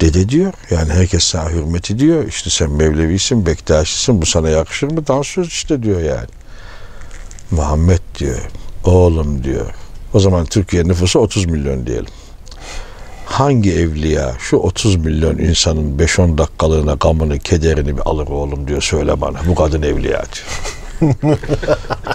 Dede 0.00 0.28
diyor. 0.28 0.52
Yani 0.70 0.92
herkes 0.92 1.24
sana 1.24 1.50
hürmet 1.50 1.90
ediyor. 1.90 2.26
İşte 2.26 2.50
sen 2.50 2.70
Mevlevisin, 2.70 3.46
Bektaşisin. 3.46 4.22
Bu 4.22 4.26
sana 4.26 4.48
yakışır 4.48 4.92
mı? 4.92 5.06
Dansöz 5.06 5.48
işte 5.48 5.82
diyor 5.82 6.00
yani. 6.00 6.28
Muhammed 7.50 8.00
diyor. 8.18 8.40
Oğlum 8.84 9.44
diyor. 9.44 9.74
O 10.14 10.20
zaman 10.20 10.46
Türkiye 10.46 10.84
nüfusu 10.84 11.18
30 11.18 11.46
milyon 11.46 11.86
diyelim. 11.86 12.12
Hangi 13.32 13.72
evliya 13.72 14.34
şu 14.38 14.56
30 14.56 14.96
milyon 14.96 15.38
insanın 15.38 15.98
5-10 15.98 16.38
dakikalığına 16.38 16.94
gamını, 16.94 17.38
kederini 17.38 17.96
bir 17.96 18.02
alır 18.02 18.28
oğlum 18.28 18.68
diyor 18.68 18.82
söyle 18.82 19.20
bana. 19.20 19.38
Bu 19.46 19.54
kadın 19.54 19.82
evliya 19.82 20.22
diyor. 20.32 21.14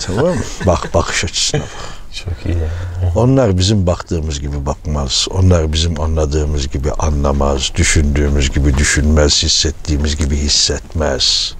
tamam 0.01 0.25
mı? 0.25 0.35
Bak 0.65 0.93
bakış 0.93 1.23
açısına 1.23 1.61
bak. 1.61 1.69
Çok 2.13 2.45
iyi. 2.45 2.57
Onlar 3.15 3.57
bizim 3.57 3.87
baktığımız 3.87 4.39
gibi 4.39 4.65
bakmaz. 4.65 5.27
Onlar 5.31 5.73
bizim 5.73 6.01
anladığımız 6.01 6.67
gibi 6.67 6.91
anlamaz. 6.91 7.71
Düşündüğümüz 7.75 8.51
gibi 8.51 8.77
düşünmez. 8.77 9.43
Hissettiğimiz 9.43 10.15
gibi 10.17 10.37
hissetmez. 10.37 11.53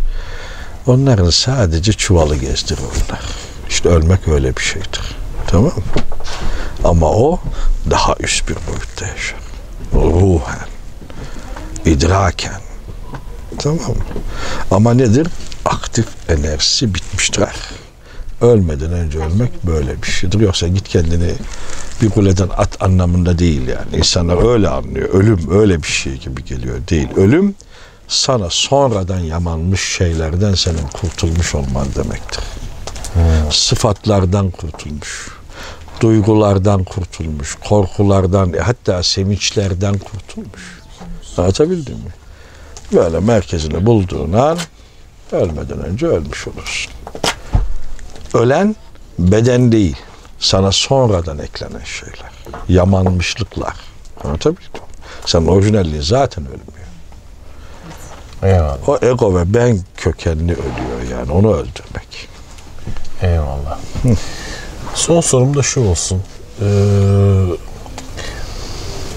Onların 0.88 1.30
sadece 1.30 1.93
çuvalı 1.93 2.36
gezdirir 2.36 2.82
onlar. 2.82 3.22
İşte 3.70 3.89
ölmek 3.89 4.28
öyle 4.28 4.56
bir 4.56 4.62
şeydir. 4.62 5.15
Tamam 5.48 5.65
mı? 5.65 6.02
Ama 6.84 7.12
o 7.12 7.39
daha 7.89 8.15
üst 8.20 8.50
bir 8.50 8.56
boyutta 8.56 9.08
yaşar. 9.08 9.47
Ruhen, 9.98 10.68
idraken. 11.86 12.62
Tamam 13.60 13.80
mı? 13.80 13.96
Ama 14.72 14.94
nedir? 14.94 15.28
Aktif 15.66 16.06
enerjisi 16.30 16.96
bitmiştir. 16.96 17.44
Ölmeden 18.42 18.92
önce 18.92 19.20
ölmek 19.20 19.64
böyle 19.64 20.02
bir 20.02 20.08
şeydir. 20.08 20.40
Yoksa 20.40 20.68
git 20.68 20.88
kendini 20.90 21.34
bir 22.02 22.10
kuleden 22.10 22.50
at 22.58 22.82
anlamında 22.84 23.40
değil 23.40 23.68
yani. 23.68 23.98
İnsanlar 23.98 24.52
öyle 24.54 24.70
anlıyor. 24.70 25.10
Ölüm 25.10 25.60
öyle 25.60 25.84
bir 25.84 25.88
şey 25.88 26.14
gibi 26.18 26.46
geliyor 26.46 26.78
değil. 26.90 27.08
Ölüm 27.16 27.56
sana 28.08 28.50
sonradan 28.50 29.20
yamanmış 29.20 29.82
şeylerden 29.82 30.54
senin 30.54 30.88
kurtulmuş 30.94 31.56
olman 31.56 31.88
demektir. 31.96 32.44
Sıfatlardan 33.52 34.52
kurtulmuş. 34.52 35.28
Duygulardan 36.02 36.84
kurtulmuş. 36.84 37.58
Korkulardan 37.70 38.54
hatta 38.64 39.04
sevinçlerden 39.04 39.98
kurtulmuş. 39.98 40.82
Anlatabildim 41.38 41.94
mi? 41.94 42.12
Böyle 42.94 43.20
merkezini 43.20 43.86
bulduğun 43.86 44.34
an 44.34 44.58
ölmeden 45.32 45.80
önce 45.86 46.08
ölmüş 46.08 46.48
olursun. 46.48 46.94
Ölen 48.34 48.76
beden 49.20 49.72
değil. 49.72 49.98
Sana 50.40 50.72
sonradan 50.72 51.40
eklenen 51.40 51.84
şeyler. 51.84 52.32
Yamanmışlıklar. 52.70 53.76
Anlatabildim 54.24 54.74
mi? 54.74 54.88
Senin 55.26 55.48
orijinalliğin 55.48 56.02
zaten 56.02 56.46
ölmüyor. 56.46 56.88
Eyvallah. 58.44 58.90
O 58.90 59.00
ego 59.02 59.36
ve 59.36 59.54
ben 59.54 59.80
kökenli 59.98 60.54
ölüyor 60.54 61.20
yani 61.20 61.32
onu 61.32 61.54
öldürmek. 61.54 62.28
Eyvallah. 63.22 63.80
Son 64.98 65.22
sorum 65.22 65.56
da 65.58 65.64
şu 65.64 65.82
olsun. 65.82 66.22
Ee, 66.62 66.66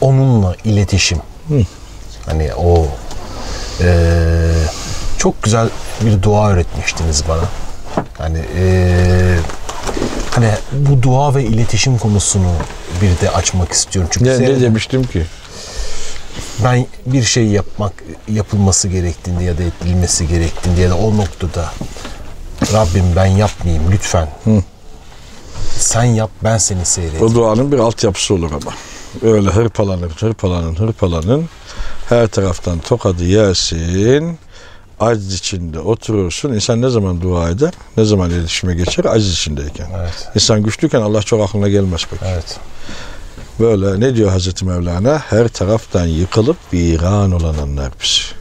onunla 0.01 0.55
iletişim. 0.64 1.19
Hani 2.27 2.55
o 2.55 2.87
ee, 3.81 4.53
çok 5.19 5.43
güzel 5.43 5.69
bir 6.01 6.23
dua 6.23 6.51
öğretmiştiniz 6.51 7.23
bana. 7.29 7.43
Hani 8.19 8.38
ee, 8.57 9.37
hani 10.31 10.51
bu 10.73 11.03
dua 11.03 11.35
ve 11.35 11.45
iletişim 11.45 11.99
konusunu 11.99 12.53
bir 13.03 13.27
de 13.27 13.31
açmak 13.31 13.73
istiyorum. 13.73 14.11
Çünkü 14.14 14.31
Ne, 14.31 14.37
senin- 14.37 14.57
ne 14.57 14.61
demiştim 14.61 15.05
ki? 15.05 15.27
ben 16.64 16.87
bir 17.07 17.23
şey 17.23 17.47
yapmak 17.47 17.93
yapılması 18.29 18.88
gerektiğinde 18.88 19.45
ya 19.45 19.59
da 19.59 19.62
edilmesi 19.62 20.29
gerektiğinde 20.29 20.81
ya 20.81 20.90
da 20.90 20.97
o 20.97 21.16
noktada 21.16 21.73
Rabbim 22.73 23.05
ben 23.16 23.27
yapmayayım 23.27 23.85
lütfen. 23.93 24.29
Sen 25.81 26.05
yap 26.05 26.31
ben 26.45 26.59
seni 26.59 26.85
seyredeyim. 26.85 27.27
O 27.27 27.35
duanın 27.35 27.73
bir 27.73 27.79
altyapısı 27.79 28.35
olur 28.35 28.51
ama. 28.53 28.73
Öyle 29.33 29.49
hırpalanır, 29.49 30.11
hırpalanın, 30.11 30.75
hırpalanın. 30.75 31.49
Her 32.09 32.27
taraftan 32.27 32.79
tokadı 32.79 33.25
yersin. 33.25 34.38
Aciz 35.01 35.35
içinde 35.35 35.81
oturursun. 35.81 36.53
İnsan 36.53 36.83
ne 36.83 36.88
zaman 36.88 37.21
dua 37.21 37.51
eder? 37.51 37.73
Ne 37.97 38.05
zaman 38.05 38.31
iletişime 38.31 38.75
geçer? 38.75 39.05
Aciz 39.05 39.33
içindeyken. 39.33 39.87
Evet. 40.01 40.29
İnsan 40.35 40.62
güçlüyken 40.62 41.01
Allah 41.01 41.23
çok 41.23 41.49
aklına 41.49 41.69
gelmez 41.69 42.07
pek. 42.11 42.21
Evet. 42.25 42.59
Böyle 43.61 44.01
ne 44.01 44.14
diyor 44.14 44.31
Hazreti 44.31 44.64
Mevlana? 44.64 45.19
Her 45.19 45.49
taraftan 45.49 46.07
yıkılıp 46.07 46.57
viran 46.73 47.33
olananlar 47.33 47.93
biz. 48.03 48.33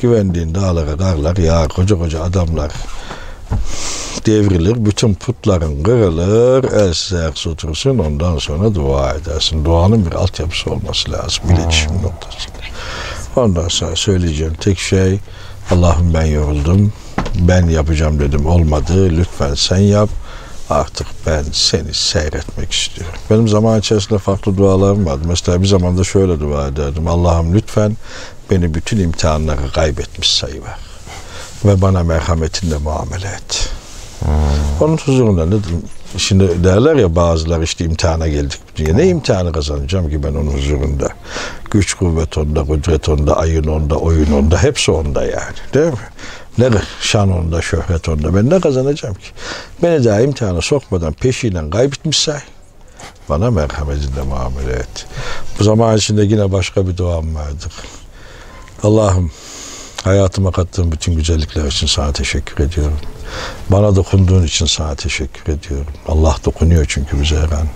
Güvendiğin 0.00 0.54
dağlara 0.54 0.96
karlar 0.96 1.36
ya 1.36 1.68
koca 1.68 1.98
koca 1.98 2.22
adamlar 2.22 2.72
devrilir. 4.26 4.84
Bütün 4.84 5.14
putların 5.14 5.82
kırılır. 5.82 6.64
Elsiz 6.64 7.12
ayaksız 7.12 7.46
oturursun. 7.46 7.98
Ondan 7.98 8.38
sonra 8.38 8.74
dua 8.74 9.14
edersin. 9.14 9.64
Duanın 9.64 10.06
bir 10.06 10.12
altyapısı 10.12 10.70
olması 10.70 11.12
lazım. 11.12 11.44
iletişim 11.50 12.02
noktasında. 12.02 12.54
Ondan 13.36 13.68
sonra 13.68 13.96
söyleyeceğim 13.96 14.54
tek 14.60 14.78
şey 14.78 15.18
Allah'ım 15.70 16.14
ben 16.14 16.24
yoruldum. 16.24 16.92
Ben 17.34 17.66
yapacağım 17.68 18.20
dedim 18.20 18.46
olmadı. 18.46 19.10
Lütfen 19.10 19.54
sen 19.54 19.78
yap. 19.78 20.08
Artık 20.70 21.06
ben 21.26 21.44
seni 21.52 21.94
seyretmek 21.94 22.72
istiyorum. 22.72 23.18
Benim 23.30 23.48
zaman 23.48 23.80
içerisinde 23.80 24.18
farklı 24.18 24.56
dualarım 24.56 25.06
vardı. 25.06 25.22
Mesela 25.28 25.62
bir 25.62 25.66
zamanda 25.66 26.04
şöyle 26.04 26.40
dua 26.40 26.66
ederdim. 26.68 27.08
Allah'ım 27.08 27.54
lütfen 27.54 27.96
beni 28.50 28.74
bütün 28.74 28.98
imtihanları 28.98 29.72
kaybetmiş 29.72 30.32
sayıver. 30.32 30.76
Ve 31.64 31.82
bana 31.82 32.02
merhametinle 32.02 32.78
muamele 32.78 33.26
et. 33.26 33.70
Onun 34.80 34.96
huzurunda 34.96 35.46
ne 35.46 35.54
Şimdi 36.16 36.64
derler 36.64 36.96
ya 36.96 37.16
bazılar 37.16 37.60
işte 37.60 37.84
imtihana 37.84 38.28
geldik 38.28 38.60
diye. 38.76 38.96
Ne 38.96 39.08
imtihanı 39.08 39.52
kazanacağım 39.52 40.10
ki 40.10 40.22
ben 40.22 40.34
onun 40.34 40.50
huzurunda? 40.50 41.08
Güç 41.70 41.94
kuvvet 41.94 42.38
onda, 42.38 42.64
kudret 42.64 43.08
onda, 43.08 43.36
ayın 43.36 43.64
onda, 43.64 43.96
oyun 43.96 44.32
onda. 44.32 44.62
Hepsi 44.62 44.90
onda 44.90 45.24
yani. 45.24 45.56
Değil 45.74 45.92
mi? 45.92 45.98
Ne 46.58 46.70
şan 47.00 47.32
onda, 47.32 47.62
şöhret 47.62 48.08
onda. 48.08 48.34
Ben 48.34 48.50
ne 48.50 48.60
kazanacağım 48.60 49.14
ki? 49.14 49.28
Beni 49.82 50.04
daha 50.04 50.20
imtihana 50.20 50.60
sokmadan 50.60 51.12
peşiyle 51.12 51.70
kaybetmiş 51.70 52.18
say. 52.18 52.40
Bana 53.28 53.50
merhametinle 53.50 54.22
muamele 54.22 54.72
et. 54.72 55.06
Bu 55.58 55.64
zaman 55.64 55.96
içinde 55.96 56.22
yine 56.22 56.52
başka 56.52 56.86
bir 56.86 56.96
duam 56.96 57.34
vardır. 57.34 57.72
Allah'ım 58.82 59.30
hayatıma 60.04 60.52
kattığın 60.52 60.92
bütün 60.92 61.16
güzellikler 61.16 61.64
için 61.66 61.86
sana 61.86 62.12
teşekkür 62.12 62.64
ediyorum. 62.64 62.98
Bana 63.68 63.96
dokunduğun 63.96 64.42
için 64.42 64.66
sana 64.66 64.94
teşekkür 64.94 65.52
ediyorum. 65.52 65.92
Allah 66.08 66.36
dokunuyor 66.44 66.86
çünkü 66.88 67.22
bize 67.22 67.36
her 67.36 67.42
an. 67.52 67.68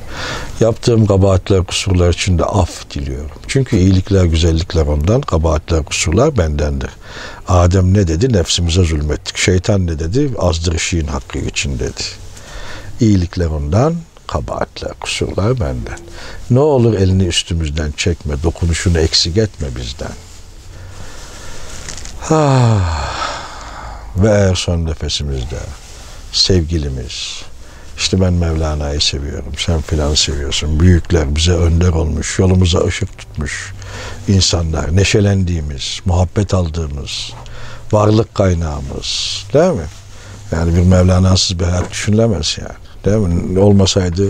Yaptığım 0.61 1.07
kabahatler, 1.07 1.65
kusurlar 1.65 2.13
için 2.13 2.39
de 2.39 2.45
af 2.45 2.91
diliyorum. 2.91 3.31
Çünkü 3.47 3.77
iyilikler, 3.77 4.25
güzellikler 4.25 4.87
ondan, 4.87 5.21
kabahatler, 5.21 5.85
kusurlar 5.85 6.39
bendendir. 6.39 6.91
Adem 7.49 7.95
ne 7.95 8.09
dedi? 8.09 8.33
Nefsimize 8.33 8.85
zulmettik. 8.85 9.37
Şeytan 9.37 9.87
ne 9.87 9.99
dedi? 9.99 10.31
Azdırışın 10.39 11.07
hakkı 11.07 11.39
için 11.39 11.79
dedi. 11.79 12.03
İyilikler 13.01 13.47
ondan, 13.47 13.95
kabahatler, 14.27 14.93
kusurlar 15.01 15.61
benden. 15.61 15.99
Ne 16.51 16.61
olur 16.61 16.95
elini 16.95 17.25
üstümüzden 17.25 17.93
çekme, 17.97 18.43
dokunuşunu 18.43 18.99
eksik 18.99 19.37
etme 19.37 19.69
bizden. 19.77 20.13
Ah. 22.31 23.09
Ve 24.17 24.29
eğer 24.29 24.55
son 24.55 24.87
nefesimizde 24.87 25.59
sevgilimiz, 26.33 27.43
işte 27.97 28.21
ben 28.21 28.33
Mevlana'yı 28.33 29.01
seviyorum, 29.01 29.53
sen 29.57 29.81
filan 29.81 30.15
seviyorsun, 30.15 30.81
büyükler 30.81 31.37
bize 31.37 31.53
önder 31.53 31.89
olmuş, 31.89 32.39
yolumuza 32.39 32.81
ışık 32.81 33.19
tutmuş 33.19 33.73
insanlar, 34.29 34.97
neşelendiğimiz, 34.97 36.01
muhabbet 36.05 36.55
aldığımız, 36.55 37.33
varlık 37.93 38.35
kaynağımız, 38.35 39.45
değil 39.53 39.73
mi? 39.73 39.87
Yani 40.53 40.77
bir 40.77 40.83
Mevlana'sız 40.83 41.59
bir 41.59 41.65
hayat 41.65 41.91
düşünülemez 41.91 42.57
yani. 42.61 42.79
Değil 43.05 43.17
mi? 43.17 43.61
Olmasaydı 43.61 44.29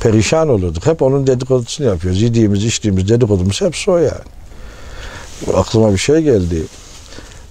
perişan 0.00 0.48
olurduk. 0.48 0.86
Hep 0.86 1.02
onun 1.02 1.26
dedikodusunu 1.26 1.86
yapıyoruz. 1.86 2.22
Yediğimiz, 2.22 2.64
içtiğimiz 2.64 3.08
dedikodumuz 3.08 3.60
hepsi 3.60 3.90
o 3.90 3.96
yani. 3.96 4.26
Aklıma 5.54 5.92
bir 5.92 5.98
şey 5.98 6.20
geldi. 6.20 6.62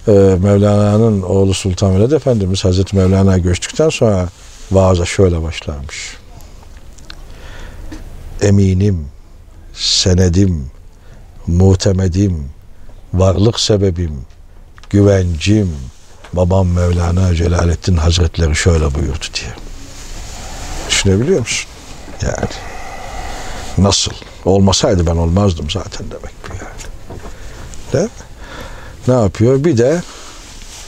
Ee, 0.08 0.12
Mevlana'nın 0.42 1.22
oğlu 1.22 1.54
Sultan 1.54 1.94
Veled 1.94 2.10
Efendimiz 2.10 2.64
Hazreti 2.64 2.96
Mevlana 2.96 3.38
göçtükten 3.38 3.88
sonra 3.88 4.28
vaaza 4.70 5.04
şöyle 5.04 5.42
başlarmış. 5.42 6.16
Eminim, 8.42 9.06
senedim, 9.74 10.70
muhtemedim, 11.46 12.50
varlık 13.14 13.60
sebebim, 13.60 14.18
güvencim, 14.90 15.76
babam 16.32 16.68
Mevlana 16.68 17.34
Celaleddin 17.34 17.96
Hazretleri 17.96 18.56
şöyle 18.56 18.94
buyurdu 18.94 19.24
diye. 19.34 19.50
Düşünebiliyor 20.88 21.40
musun? 21.40 21.70
Yani 22.22 22.48
nasıl? 23.78 24.12
Olmasaydı 24.44 25.06
ben 25.06 25.16
olmazdım 25.16 25.70
zaten 25.70 26.06
demek 26.10 26.34
bu 26.48 26.54
yani. 26.54 26.92
Değil 27.92 28.04
mi? 28.04 28.10
Ne 29.08 29.14
yapıyor? 29.14 29.64
Bir 29.64 29.78
de 29.78 30.02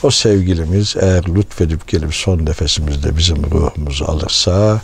o 0.03 0.11
sevgilimiz 0.11 0.95
eğer 0.99 1.23
lütfedip 1.35 1.87
gelip 1.87 2.15
son 2.15 2.45
nefesimizde 2.45 3.17
bizim 3.17 3.51
ruhumuzu 3.51 4.05
alırsa 4.05 4.81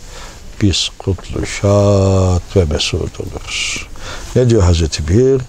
biz 0.62 0.90
kutlu, 1.00 1.46
şad 1.46 2.56
ve 2.56 2.74
mesut 2.74 3.20
oluruz. 3.20 3.88
Ne 4.36 4.50
diyor 4.50 4.64
Hazreti 4.64 5.08
Bir? 5.08 5.42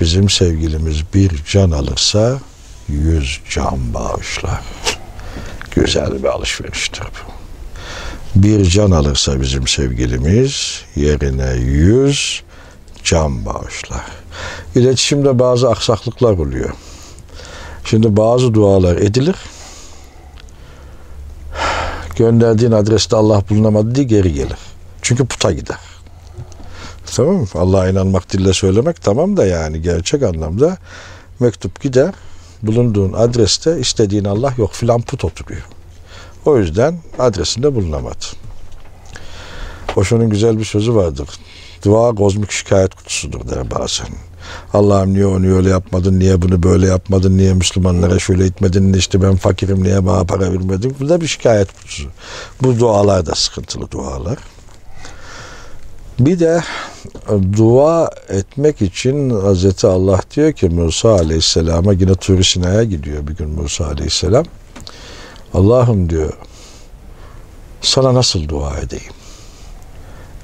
Bizim 0.00 0.30
sevgilimiz 0.30 1.02
bir 1.14 1.44
can 1.50 1.70
alırsa 1.70 2.38
yüz 2.88 3.40
can 3.50 3.94
bağışlar. 3.94 4.60
Güzel 5.70 6.22
bir 6.22 6.28
alışveriştir 6.28 7.02
bu. 7.02 7.32
Bir 8.34 8.64
can 8.64 8.90
alırsa 8.90 9.40
bizim 9.40 9.68
sevgilimiz 9.68 10.82
yerine 10.96 11.52
yüz 11.54 12.42
can 13.04 13.46
bağışlar. 13.46 14.04
İletişimde 14.74 15.38
bazı 15.38 15.70
aksaklıklar 15.70 16.32
oluyor. 16.32 16.70
Şimdi 17.84 18.16
bazı 18.16 18.54
dualar 18.54 18.96
edilir. 18.96 19.36
Gönderdiğin 22.16 22.72
adreste 22.72 23.16
Allah 23.16 23.42
bulunamadı 23.50 23.94
diye 23.94 24.06
geri 24.06 24.32
gelir. 24.32 24.58
Çünkü 25.02 25.26
puta 25.26 25.52
gider. 25.52 25.78
Tamam 27.16 27.34
mı? 27.34 27.46
Allah'a 27.54 27.88
inanmak 27.88 28.32
dille 28.32 28.52
söylemek 28.52 29.02
tamam 29.02 29.36
da 29.36 29.46
yani 29.46 29.82
gerçek 29.82 30.22
anlamda 30.22 30.76
mektup 31.40 31.80
gider. 31.80 32.14
Bulunduğun 32.62 33.12
adreste 33.12 33.80
istediğin 33.80 34.24
Allah 34.24 34.54
yok 34.58 34.72
filan 34.72 35.02
put 35.02 35.24
oturuyor. 35.24 35.66
O 36.44 36.58
yüzden 36.58 36.98
adresinde 37.18 37.74
bulunamadı. 37.74 38.24
Boşo'nun 39.96 40.30
güzel 40.30 40.58
bir 40.58 40.64
sözü 40.64 40.94
vardır. 40.94 41.28
Dua 41.84 42.14
kozmik 42.14 42.50
şikayet 42.50 42.94
kutusudur 42.94 43.48
der 43.48 43.70
bazen. 43.70 44.08
Allah'ım 44.72 45.14
niye 45.14 45.26
onu 45.26 45.56
öyle 45.56 45.68
yapmadın, 45.68 46.18
niye 46.20 46.42
bunu 46.42 46.62
böyle 46.62 46.86
yapmadın, 46.86 47.38
niye 47.38 47.54
Müslümanlara 47.54 48.18
şöyle 48.18 48.44
etmedin, 48.44 48.92
işte 48.92 49.22
ben 49.22 49.36
fakirim 49.36 49.84
niye 49.84 50.06
bana 50.06 50.24
para 50.24 50.52
vermedin. 50.52 50.96
Bu 51.00 51.08
da 51.08 51.20
bir 51.20 51.26
şikayet. 51.26 51.68
Bu 52.62 52.78
dualar 52.78 53.26
da 53.26 53.34
sıkıntılı 53.34 53.90
dualar. 53.90 54.38
Bir 56.18 56.38
de 56.38 56.62
dua 57.56 58.10
etmek 58.28 58.82
için 58.82 59.30
Hazreti 59.30 59.86
Allah 59.86 60.20
diyor 60.36 60.52
ki 60.52 60.68
Musa 60.68 61.10
Aleyhisselam'a 61.10 61.92
yine 61.92 62.14
Tur 62.14 62.42
Sina'ya 62.42 62.84
gidiyor 62.84 63.26
bir 63.26 63.36
gün 63.36 63.48
Musa 63.48 63.86
Aleyhisselam. 63.86 64.44
Allah'ım 65.54 66.10
diyor 66.10 66.32
sana 67.82 68.14
nasıl 68.14 68.48
dua 68.48 68.76
edeyim? 68.78 69.12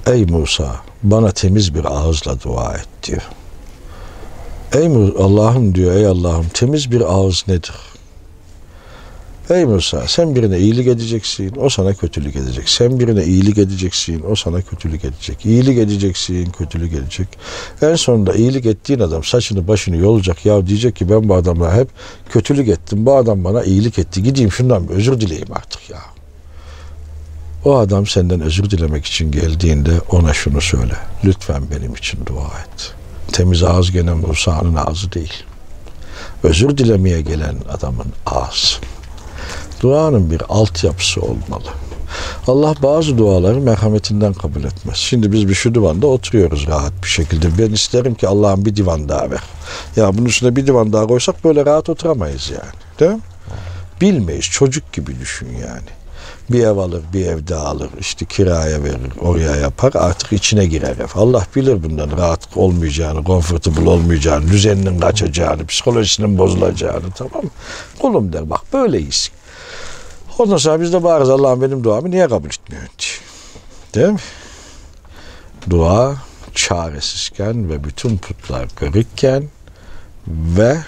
Ey 0.07 0.25
Musa 0.25 0.77
bana 1.03 1.31
temiz 1.31 1.75
bir 1.75 1.85
ağızla 1.85 2.41
dua 2.41 2.75
et 2.75 2.89
diyor. 3.03 3.23
Ey 4.73 4.87
Allah'ım 5.19 5.75
diyor 5.75 5.95
ey 5.95 6.07
Allah'ım 6.07 6.47
temiz 6.49 6.91
bir 6.91 7.01
ağız 7.01 7.45
nedir? 7.49 7.75
Ey 9.51 9.65
Musa 9.65 10.05
sen 10.07 10.35
birine 10.35 10.59
iyilik 10.59 10.87
edeceksin, 10.87 11.53
o 11.61 11.69
sana 11.69 11.95
kötülük 11.95 12.37
edecek. 12.37 12.69
Sen 12.69 13.01
birine 13.01 13.25
iyilik 13.25 13.59
edeceksin, 13.59 14.23
o 14.31 14.35
sana 14.35 14.63
kötülük 14.63 15.05
edecek. 15.05 15.47
İyilik 15.47 15.79
edeceksin, 15.79 16.51
kötülük 16.51 16.93
edecek. 16.93 17.29
En 17.83 17.95
sonunda 17.95 18.35
iyilik 18.35 18.67
ettiğin 18.67 19.01
adam 19.01 19.25
saçını 19.25 19.69
başını 19.69 19.97
yolacak. 19.97 20.47
Ya 20.47 20.67
diyecek 20.67 20.97
ki 20.97 21.11
ben 21.11 21.29
bu 21.29 21.35
adamla 21.35 21.77
hep 21.77 21.89
kötülük 22.29 22.69
ettim. 22.69 23.07
Bu 23.07 23.17
adam 23.17 23.45
bana 23.45 23.63
iyilik 23.63 23.99
etti. 23.99 24.23
Gideyim 24.23 24.53
şundan 24.53 24.89
bir 24.89 24.95
özür 24.95 25.21
dileyim 25.21 25.53
artık 25.53 25.91
ya. 25.91 26.01
O 27.65 27.77
adam 27.77 28.07
senden 28.07 28.41
özür 28.41 28.71
dilemek 28.71 29.07
için 29.07 29.33
geldiğinde 29.33 30.01
ona 30.11 30.33
şunu 30.33 30.61
söyle. 30.61 30.95
Lütfen 31.25 31.63
benim 31.71 31.95
için 31.95 32.27
dua 32.27 32.47
et. 32.61 32.95
Temiz 33.37 33.63
ağız 33.63 33.91
gene 33.91 34.15
Musa'nın 34.15 34.75
ağzı 34.75 35.13
değil. 35.13 35.33
Özür 36.43 36.79
dilemeye 36.79 37.21
gelen 37.21 37.57
adamın 37.73 38.07
ağzı. 38.27 38.77
Duanın 39.83 40.31
bir 40.31 40.43
altyapısı 40.49 41.21
olmalı. 41.21 41.69
Allah 42.47 42.75
bazı 42.83 43.19
duaları 43.19 43.61
merhametinden 43.61 44.33
kabul 44.33 44.65
etmez. 44.65 44.97
Şimdi 44.97 45.33
biz 45.33 45.49
bir 45.49 45.55
şu 45.55 45.75
divanda 45.75 46.07
oturuyoruz 46.07 46.67
rahat 46.67 46.93
bir 47.03 47.09
şekilde. 47.09 47.59
Ben 47.59 47.73
isterim 47.73 48.15
ki 48.15 48.29
Allah'ım 48.29 48.65
bir 48.65 48.77
divan 48.77 49.09
daha 49.09 49.31
ver. 49.31 49.43
Ya 49.97 50.19
bunun 50.19 50.27
üstüne 50.27 50.57
bir 50.57 50.67
divan 50.67 50.93
daha 50.93 51.07
koysak 51.07 51.45
böyle 51.45 51.67
rahat 51.67 51.89
oturamayız 51.89 52.51
yani. 52.51 52.73
Değil 53.01 53.11
mi? 53.11 53.21
Bilmeyiz. 54.01 54.45
Çocuk 54.45 54.93
gibi 54.93 55.21
düşün 55.21 55.49
yani. 55.49 55.89
Bir 56.51 56.65
ev 56.65 56.77
alır, 56.77 57.03
bir 57.13 57.27
ev 57.27 57.47
daha 57.49 57.67
alır. 57.67 57.89
işte 58.01 58.25
kiraya 58.25 58.85
verir, 58.85 59.13
oraya 59.21 59.57
yapar. 59.57 59.93
Artık 59.95 60.33
içine 60.33 60.67
girer 60.67 60.97
ev. 60.97 61.09
Allah 61.15 61.47
bilir 61.57 61.83
bundan 61.83 62.11
rahat 62.19 62.57
olmayacağını, 62.57 63.25
comfortable 63.25 63.91
olmayacağını, 63.91 64.49
düzeninin 64.49 65.01
kaçacağını, 65.01 65.67
psikolojisinin 65.67 66.39
bozulacağını 66.39 67.11
tamam 67.15 67.45
mı? 67.45 67.51
Kulum 67.99 68.33
der 68.33 68.51
bak 68.51 68.61
böyleyiz. 68.73 69.31
Ondan 70.39 70.57
sonra 70.57 70.81
biz 70.81 70.93
de 70.93 71.03
bağırırız 71.03 71.31
Allah'ım 71.31 71.63
benim 71.63 71.85
duamı 71.85 72.11
niye 72.11 72.29
kabul 72.29 72.49
etmiyor. 72.49 72.83
Değil 73.95 74.09
mi? 74.09 74.19
Dua 75.71 76.17
çaresizken 76.55 77.71
ve 77.71 77.85
bütün 77.85 78.19
putlar 78.19 78.69
kırıkken 78.69 79.45
ve 80.29 80.79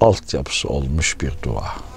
altyapısı 0.00 0.68
olmuş 0.68 1.20
bir 1.20 1.32
dua. 1.42 1.89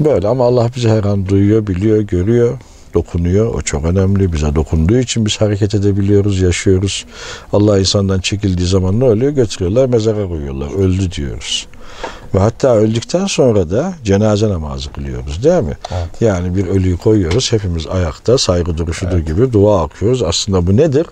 Böyle 0.00 0.28
ama 0.28 0.44
Allah 0.44 0.68
bizi 0.76 0.88
her 0.88 1.04
an 1.04 1.28
duyuyor, 1.28 1.66
biliyor, 1.66 2.00
görüyor, 2.00 2.58
dokunuyor. 2.94 3.54
O 3.54 3.62
çok 3.62 3.84
önemli. 3.84 4.32
Bize 4.32 4.54
dokunduğu 4.54 4.98
için 4.98 5.26
biz 5.26 5.40
hareket 5.40 5.74
edebiliyoruz, 5.74 6.40
yaşıyoruz. 6.40 7.04
Allah 7.52 7.78
insandan 7.78 8.20
çekildiği 8.20 8.68
zaman 8.68 9.00
ne 9.00 9.04
oluyor? 9.04 9.32
Götürüyorlar, 9.32 9.86
mezara 9.86 10.28
koyuyorlar. 10.28 10.70
Öldü 10.78 11.12
diyoruz. 11.12 11.66
Ve 12.34 12.38
hatta 12.38 12.74
öldükten 12.74 13.26
sonra 13.26 13.70
da 13.70 13.94
cenaze 14.04 14.48
namazı 14.48 14.92
kılıyoruz 14.92 15.44
değil 15.44 15.62
mi? 15.62 15.76
Evet. 15.92 16.08
Yani 16.20 16.56
bir 16.56 16.66
ölüyü 16.66 16.96
koyuyoruz. 16.96 17.52
Hepimiz 17.52 17.86
ayakta 17.86 18.38
saygı 18.38 18.78
duruşudur 18.78 19.16
evet. 19.16 19.26
gibi 19.26 19.52
dua 19.52 19.84
okuyoruz. 19.84 20.22
Aslında 20.22 20.66
bu 20.66 20.76
nedir? 20.76 21.06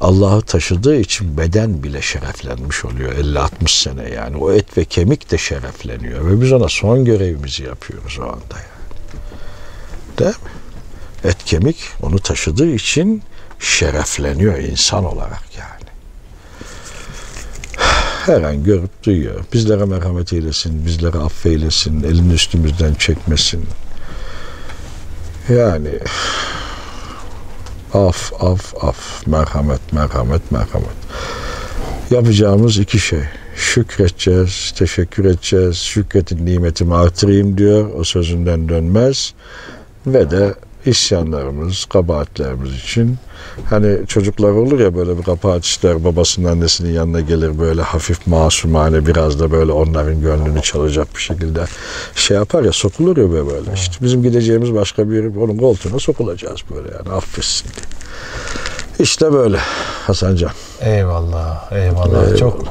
Allah'ı 0.00 0.42
taşıdığı 0.42 0.96
için 0.96 1.36
beden 1.36 1.82
bile 1.82 2.02
şereflenmiş 2.02 2.84
oluyor 2.84 3.12
50-60 3.12 3.82
sene 3.82 4.10
yani. 4.10 4.36
O 4.36 4.52
et 4.52 4.78
ve 4.78 4.84
kemik 4.84 5.30
de 5.30 5.38
şerefleniyor 5.38 6.30
ve 6.30 6.40
biz 6.40 6.52
ona 6.52 6.68
son 6.68 7.04
görevimizi 7.04 7.62
yapıyoruz 7.62 8.18
o 8.20 8.22
anda 8.22 8.54
yani. 8.54 8.74
Değil 10.18 10.30
mi? 10.30 10.50
Et 11.24 11.44
kemik 11.44 11.76
onu 12.02 12.18
taşıdığı 12.18 12.70
için 12.70 13.22
şerefleniyor 13.60 14.58
insan 14.58 15.04
olarak 15.04 15.42
yani. 15.58 15.84
Her 18.26 18.42
an 18.42 18.64
görüp 18.64 19.04
duyuyor. 19.04 19.44
Bizlere 19.52 19.84
merhamet 19.84 20.32
eylesin, 20.32 20.86
bizlere 20.86 21.18
affeylesin, 21.18 22.02
elini 22.02 22.32
üstümüzden 22.32 22.94
çekmesin. 22.94 23.66
Yani 25.48 25.90
Af, 27.94 28.32
af, 28.40 28.74
af. 28.80 29.26
Merhamet, 29.26 29.92
merhamet, 29.92 30.52
merhamet. 30.52 30.96
Yapacağımız 32.10 32.78
iki 32.78 32.98
şey. 32.98 33.20
Şükredeceğiz, 33.56 34.74
teşekkür 34.78 35.24
edeceğiz. 35.24 35.76
Şükretin 35.76 36.46
nimetimi 36.46 36.94
artırayım 36.94 37.58
diyor. 37.58 37.90
O 37.94 38.04
sözünden 38.04 38.68
dönmez. 38.68 39.34
Ve 40.06 40.30
de 40.30 40.54
isyanlarımız, 40.86 41.84
kabahatlerimiz 41.84 42.74
için 42.74 43.16
hani 43.70 44.06
çocuklar 44.06 44.50
olur 44.50 44.80
ya 44.80 44.96
böyle 44.96 45.18
bir 45.18 45.22
kabahat 45.22 45.64
işler 45.64 46.04
babasının 46.04 46.48
annesinin 46.48 46.92
yanına 46.92 47.20
gelir 47.20 47.58
böyle 47.58 47.82
hafif 47.82 48.26
masumane 48.26 49.06
biraz 49.06 49.40
da 49.40 49.50
böyle 49.50 49.72
onların 49.72 50.20
gönlünü 50.20 50.62
çalacak 50.62 51.08
bir 51.16 51.20
şekilde 51.20 51.64
şey 52.14 52.36
yapar 52.36 52.62
ya 52.62 52.72
sokulur 52.72 53.16
ya 53.16 53.30
böyle 53.30 53.72
işte 53.74 53.96
bizim 54.02 54.22
gideceğimiz 54.22 54.74
başka 54.74 55.10
bir 55.10 55.36
onun 55.36 55.58
koltuğuna 55.58 55.98
sokulacağız 55.98 56.60
böyle 56.74 56.88
yani 56.94 57.16
affetsin 57.16 57.68
diye. 57.68 57.86
İşte 58.98 59.32
böyle 59.32 59.58
Hasancan. 60.06 60.50
Eyvallah, 60.80 61.72
eyvallah. 61.72 62.06
eyvallah. 62.06 62.36
Çok 62.36 62.64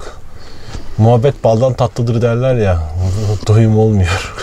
muhabbet 0.98 1.44
baldan 1.44 1.74
tatlıdır 1.74 2.22
derler 2.22 2.56
ya. 2.56 2.90
Doyum 3.48 3.78
olmuyor. 3.78 4.34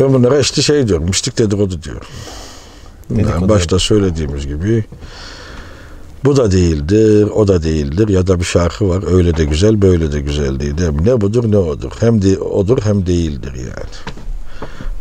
Ben 0.00 0.14
bunlara 0.14 0.38
işte 0.38 0.62
şey 0.62 0.88
diyorum, 0.88 1.04
mistik 1.04 1.38
dedikodu 1.38 1.82
diyorum. 1.82 2.06
Yani 3.10 3.48
başta 3.48 3.78
söylediğimiz 3.78 4.46
gibi 4.46 4.84
bu 6.24 6.36
da 6.36 6.52
değildir, 6.52 7.28
o 7.34 7.48
da 7.48 7.62
değildir 7.62 8.08
ya 8.08 8.26
da 8.26 8.40
bir 8.40 8.44
şarkı 8.44 8.88
var 8.88 9.14
öyle 9.14 9.36
de 9.36 9.44
güzel 9.44 9.82
böyle 9.82 10.12
de 10.12 10.20
güzel 10.20 10.60
değil. 10.60 10.74
Ne 11.00 11.20
budur 11.20 11.52
ne 11.52 11.56
odur. 11.58 11.92
Hem 12.00 12.22
de 12.22 12.38
odur 12.38 12.78
hem 12.82 13.06
değildir 13.06 13.52
yani. 13.54 14.16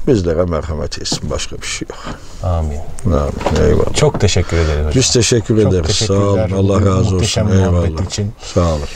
Bizlere 0.07 0.43
merhamet 0.45 0.99
etsin 0.99 1.29
başka 1.29 1.55
bir 1.57 1.67
şey 1.67 1.87
yok. 1.89 2.19
Amin. 2.43 2.79
Amin. 3.05 3.67
Eyvallah. 3.67 3.93
Çok 3.93 4.21
teşekkür 4.21 4.57
ederiz 4.57 4.77
hocam. 4.79 4.91
Biz 4.95 5.13
teşekkür 5.13 5.61
Çok 5.61 5.73
ederiz. 5.73 5.95
Sağ 5.95 6.13
olun. 6.13 6.51
Allah 6.51 6.85
razı 6.85 7.15
olsun. 7.15 7.47
Eyvallah. 7.47 8.05
Için. 8.05 8.31
Sağ 8.53 8.73
olun. 8.73 8.87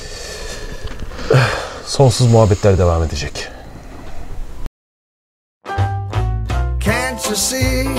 Sonsuz 1.85 2.27
muhabbetler 2.27 2.77
devam 2.77 3.03
edecek. 3.03 3.47
Can't 6.85 7.25
you 7.25 7.35
see 7.35 7.98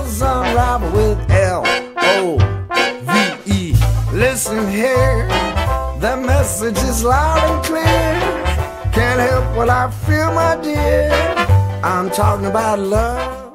Listen 4.31 4.71
here, 4.71 5.27
the 5.99 6.15
message 6.15 6.77
is 6.83 7.03
loud 7.03 7.37
and 7.49 7.65
clear. 7.65 7.83
Can't 8.93 9.19
help 9.19 9.57
what 9.57 9.69
I 9.69 9.91
feel, 9.91 10.31
my 10.31 10.55
dear. 10.63 11.11
I'm 11.83 12.09
talking 12.09 12.45
about 12.45 12.79
love. 12.79 13.50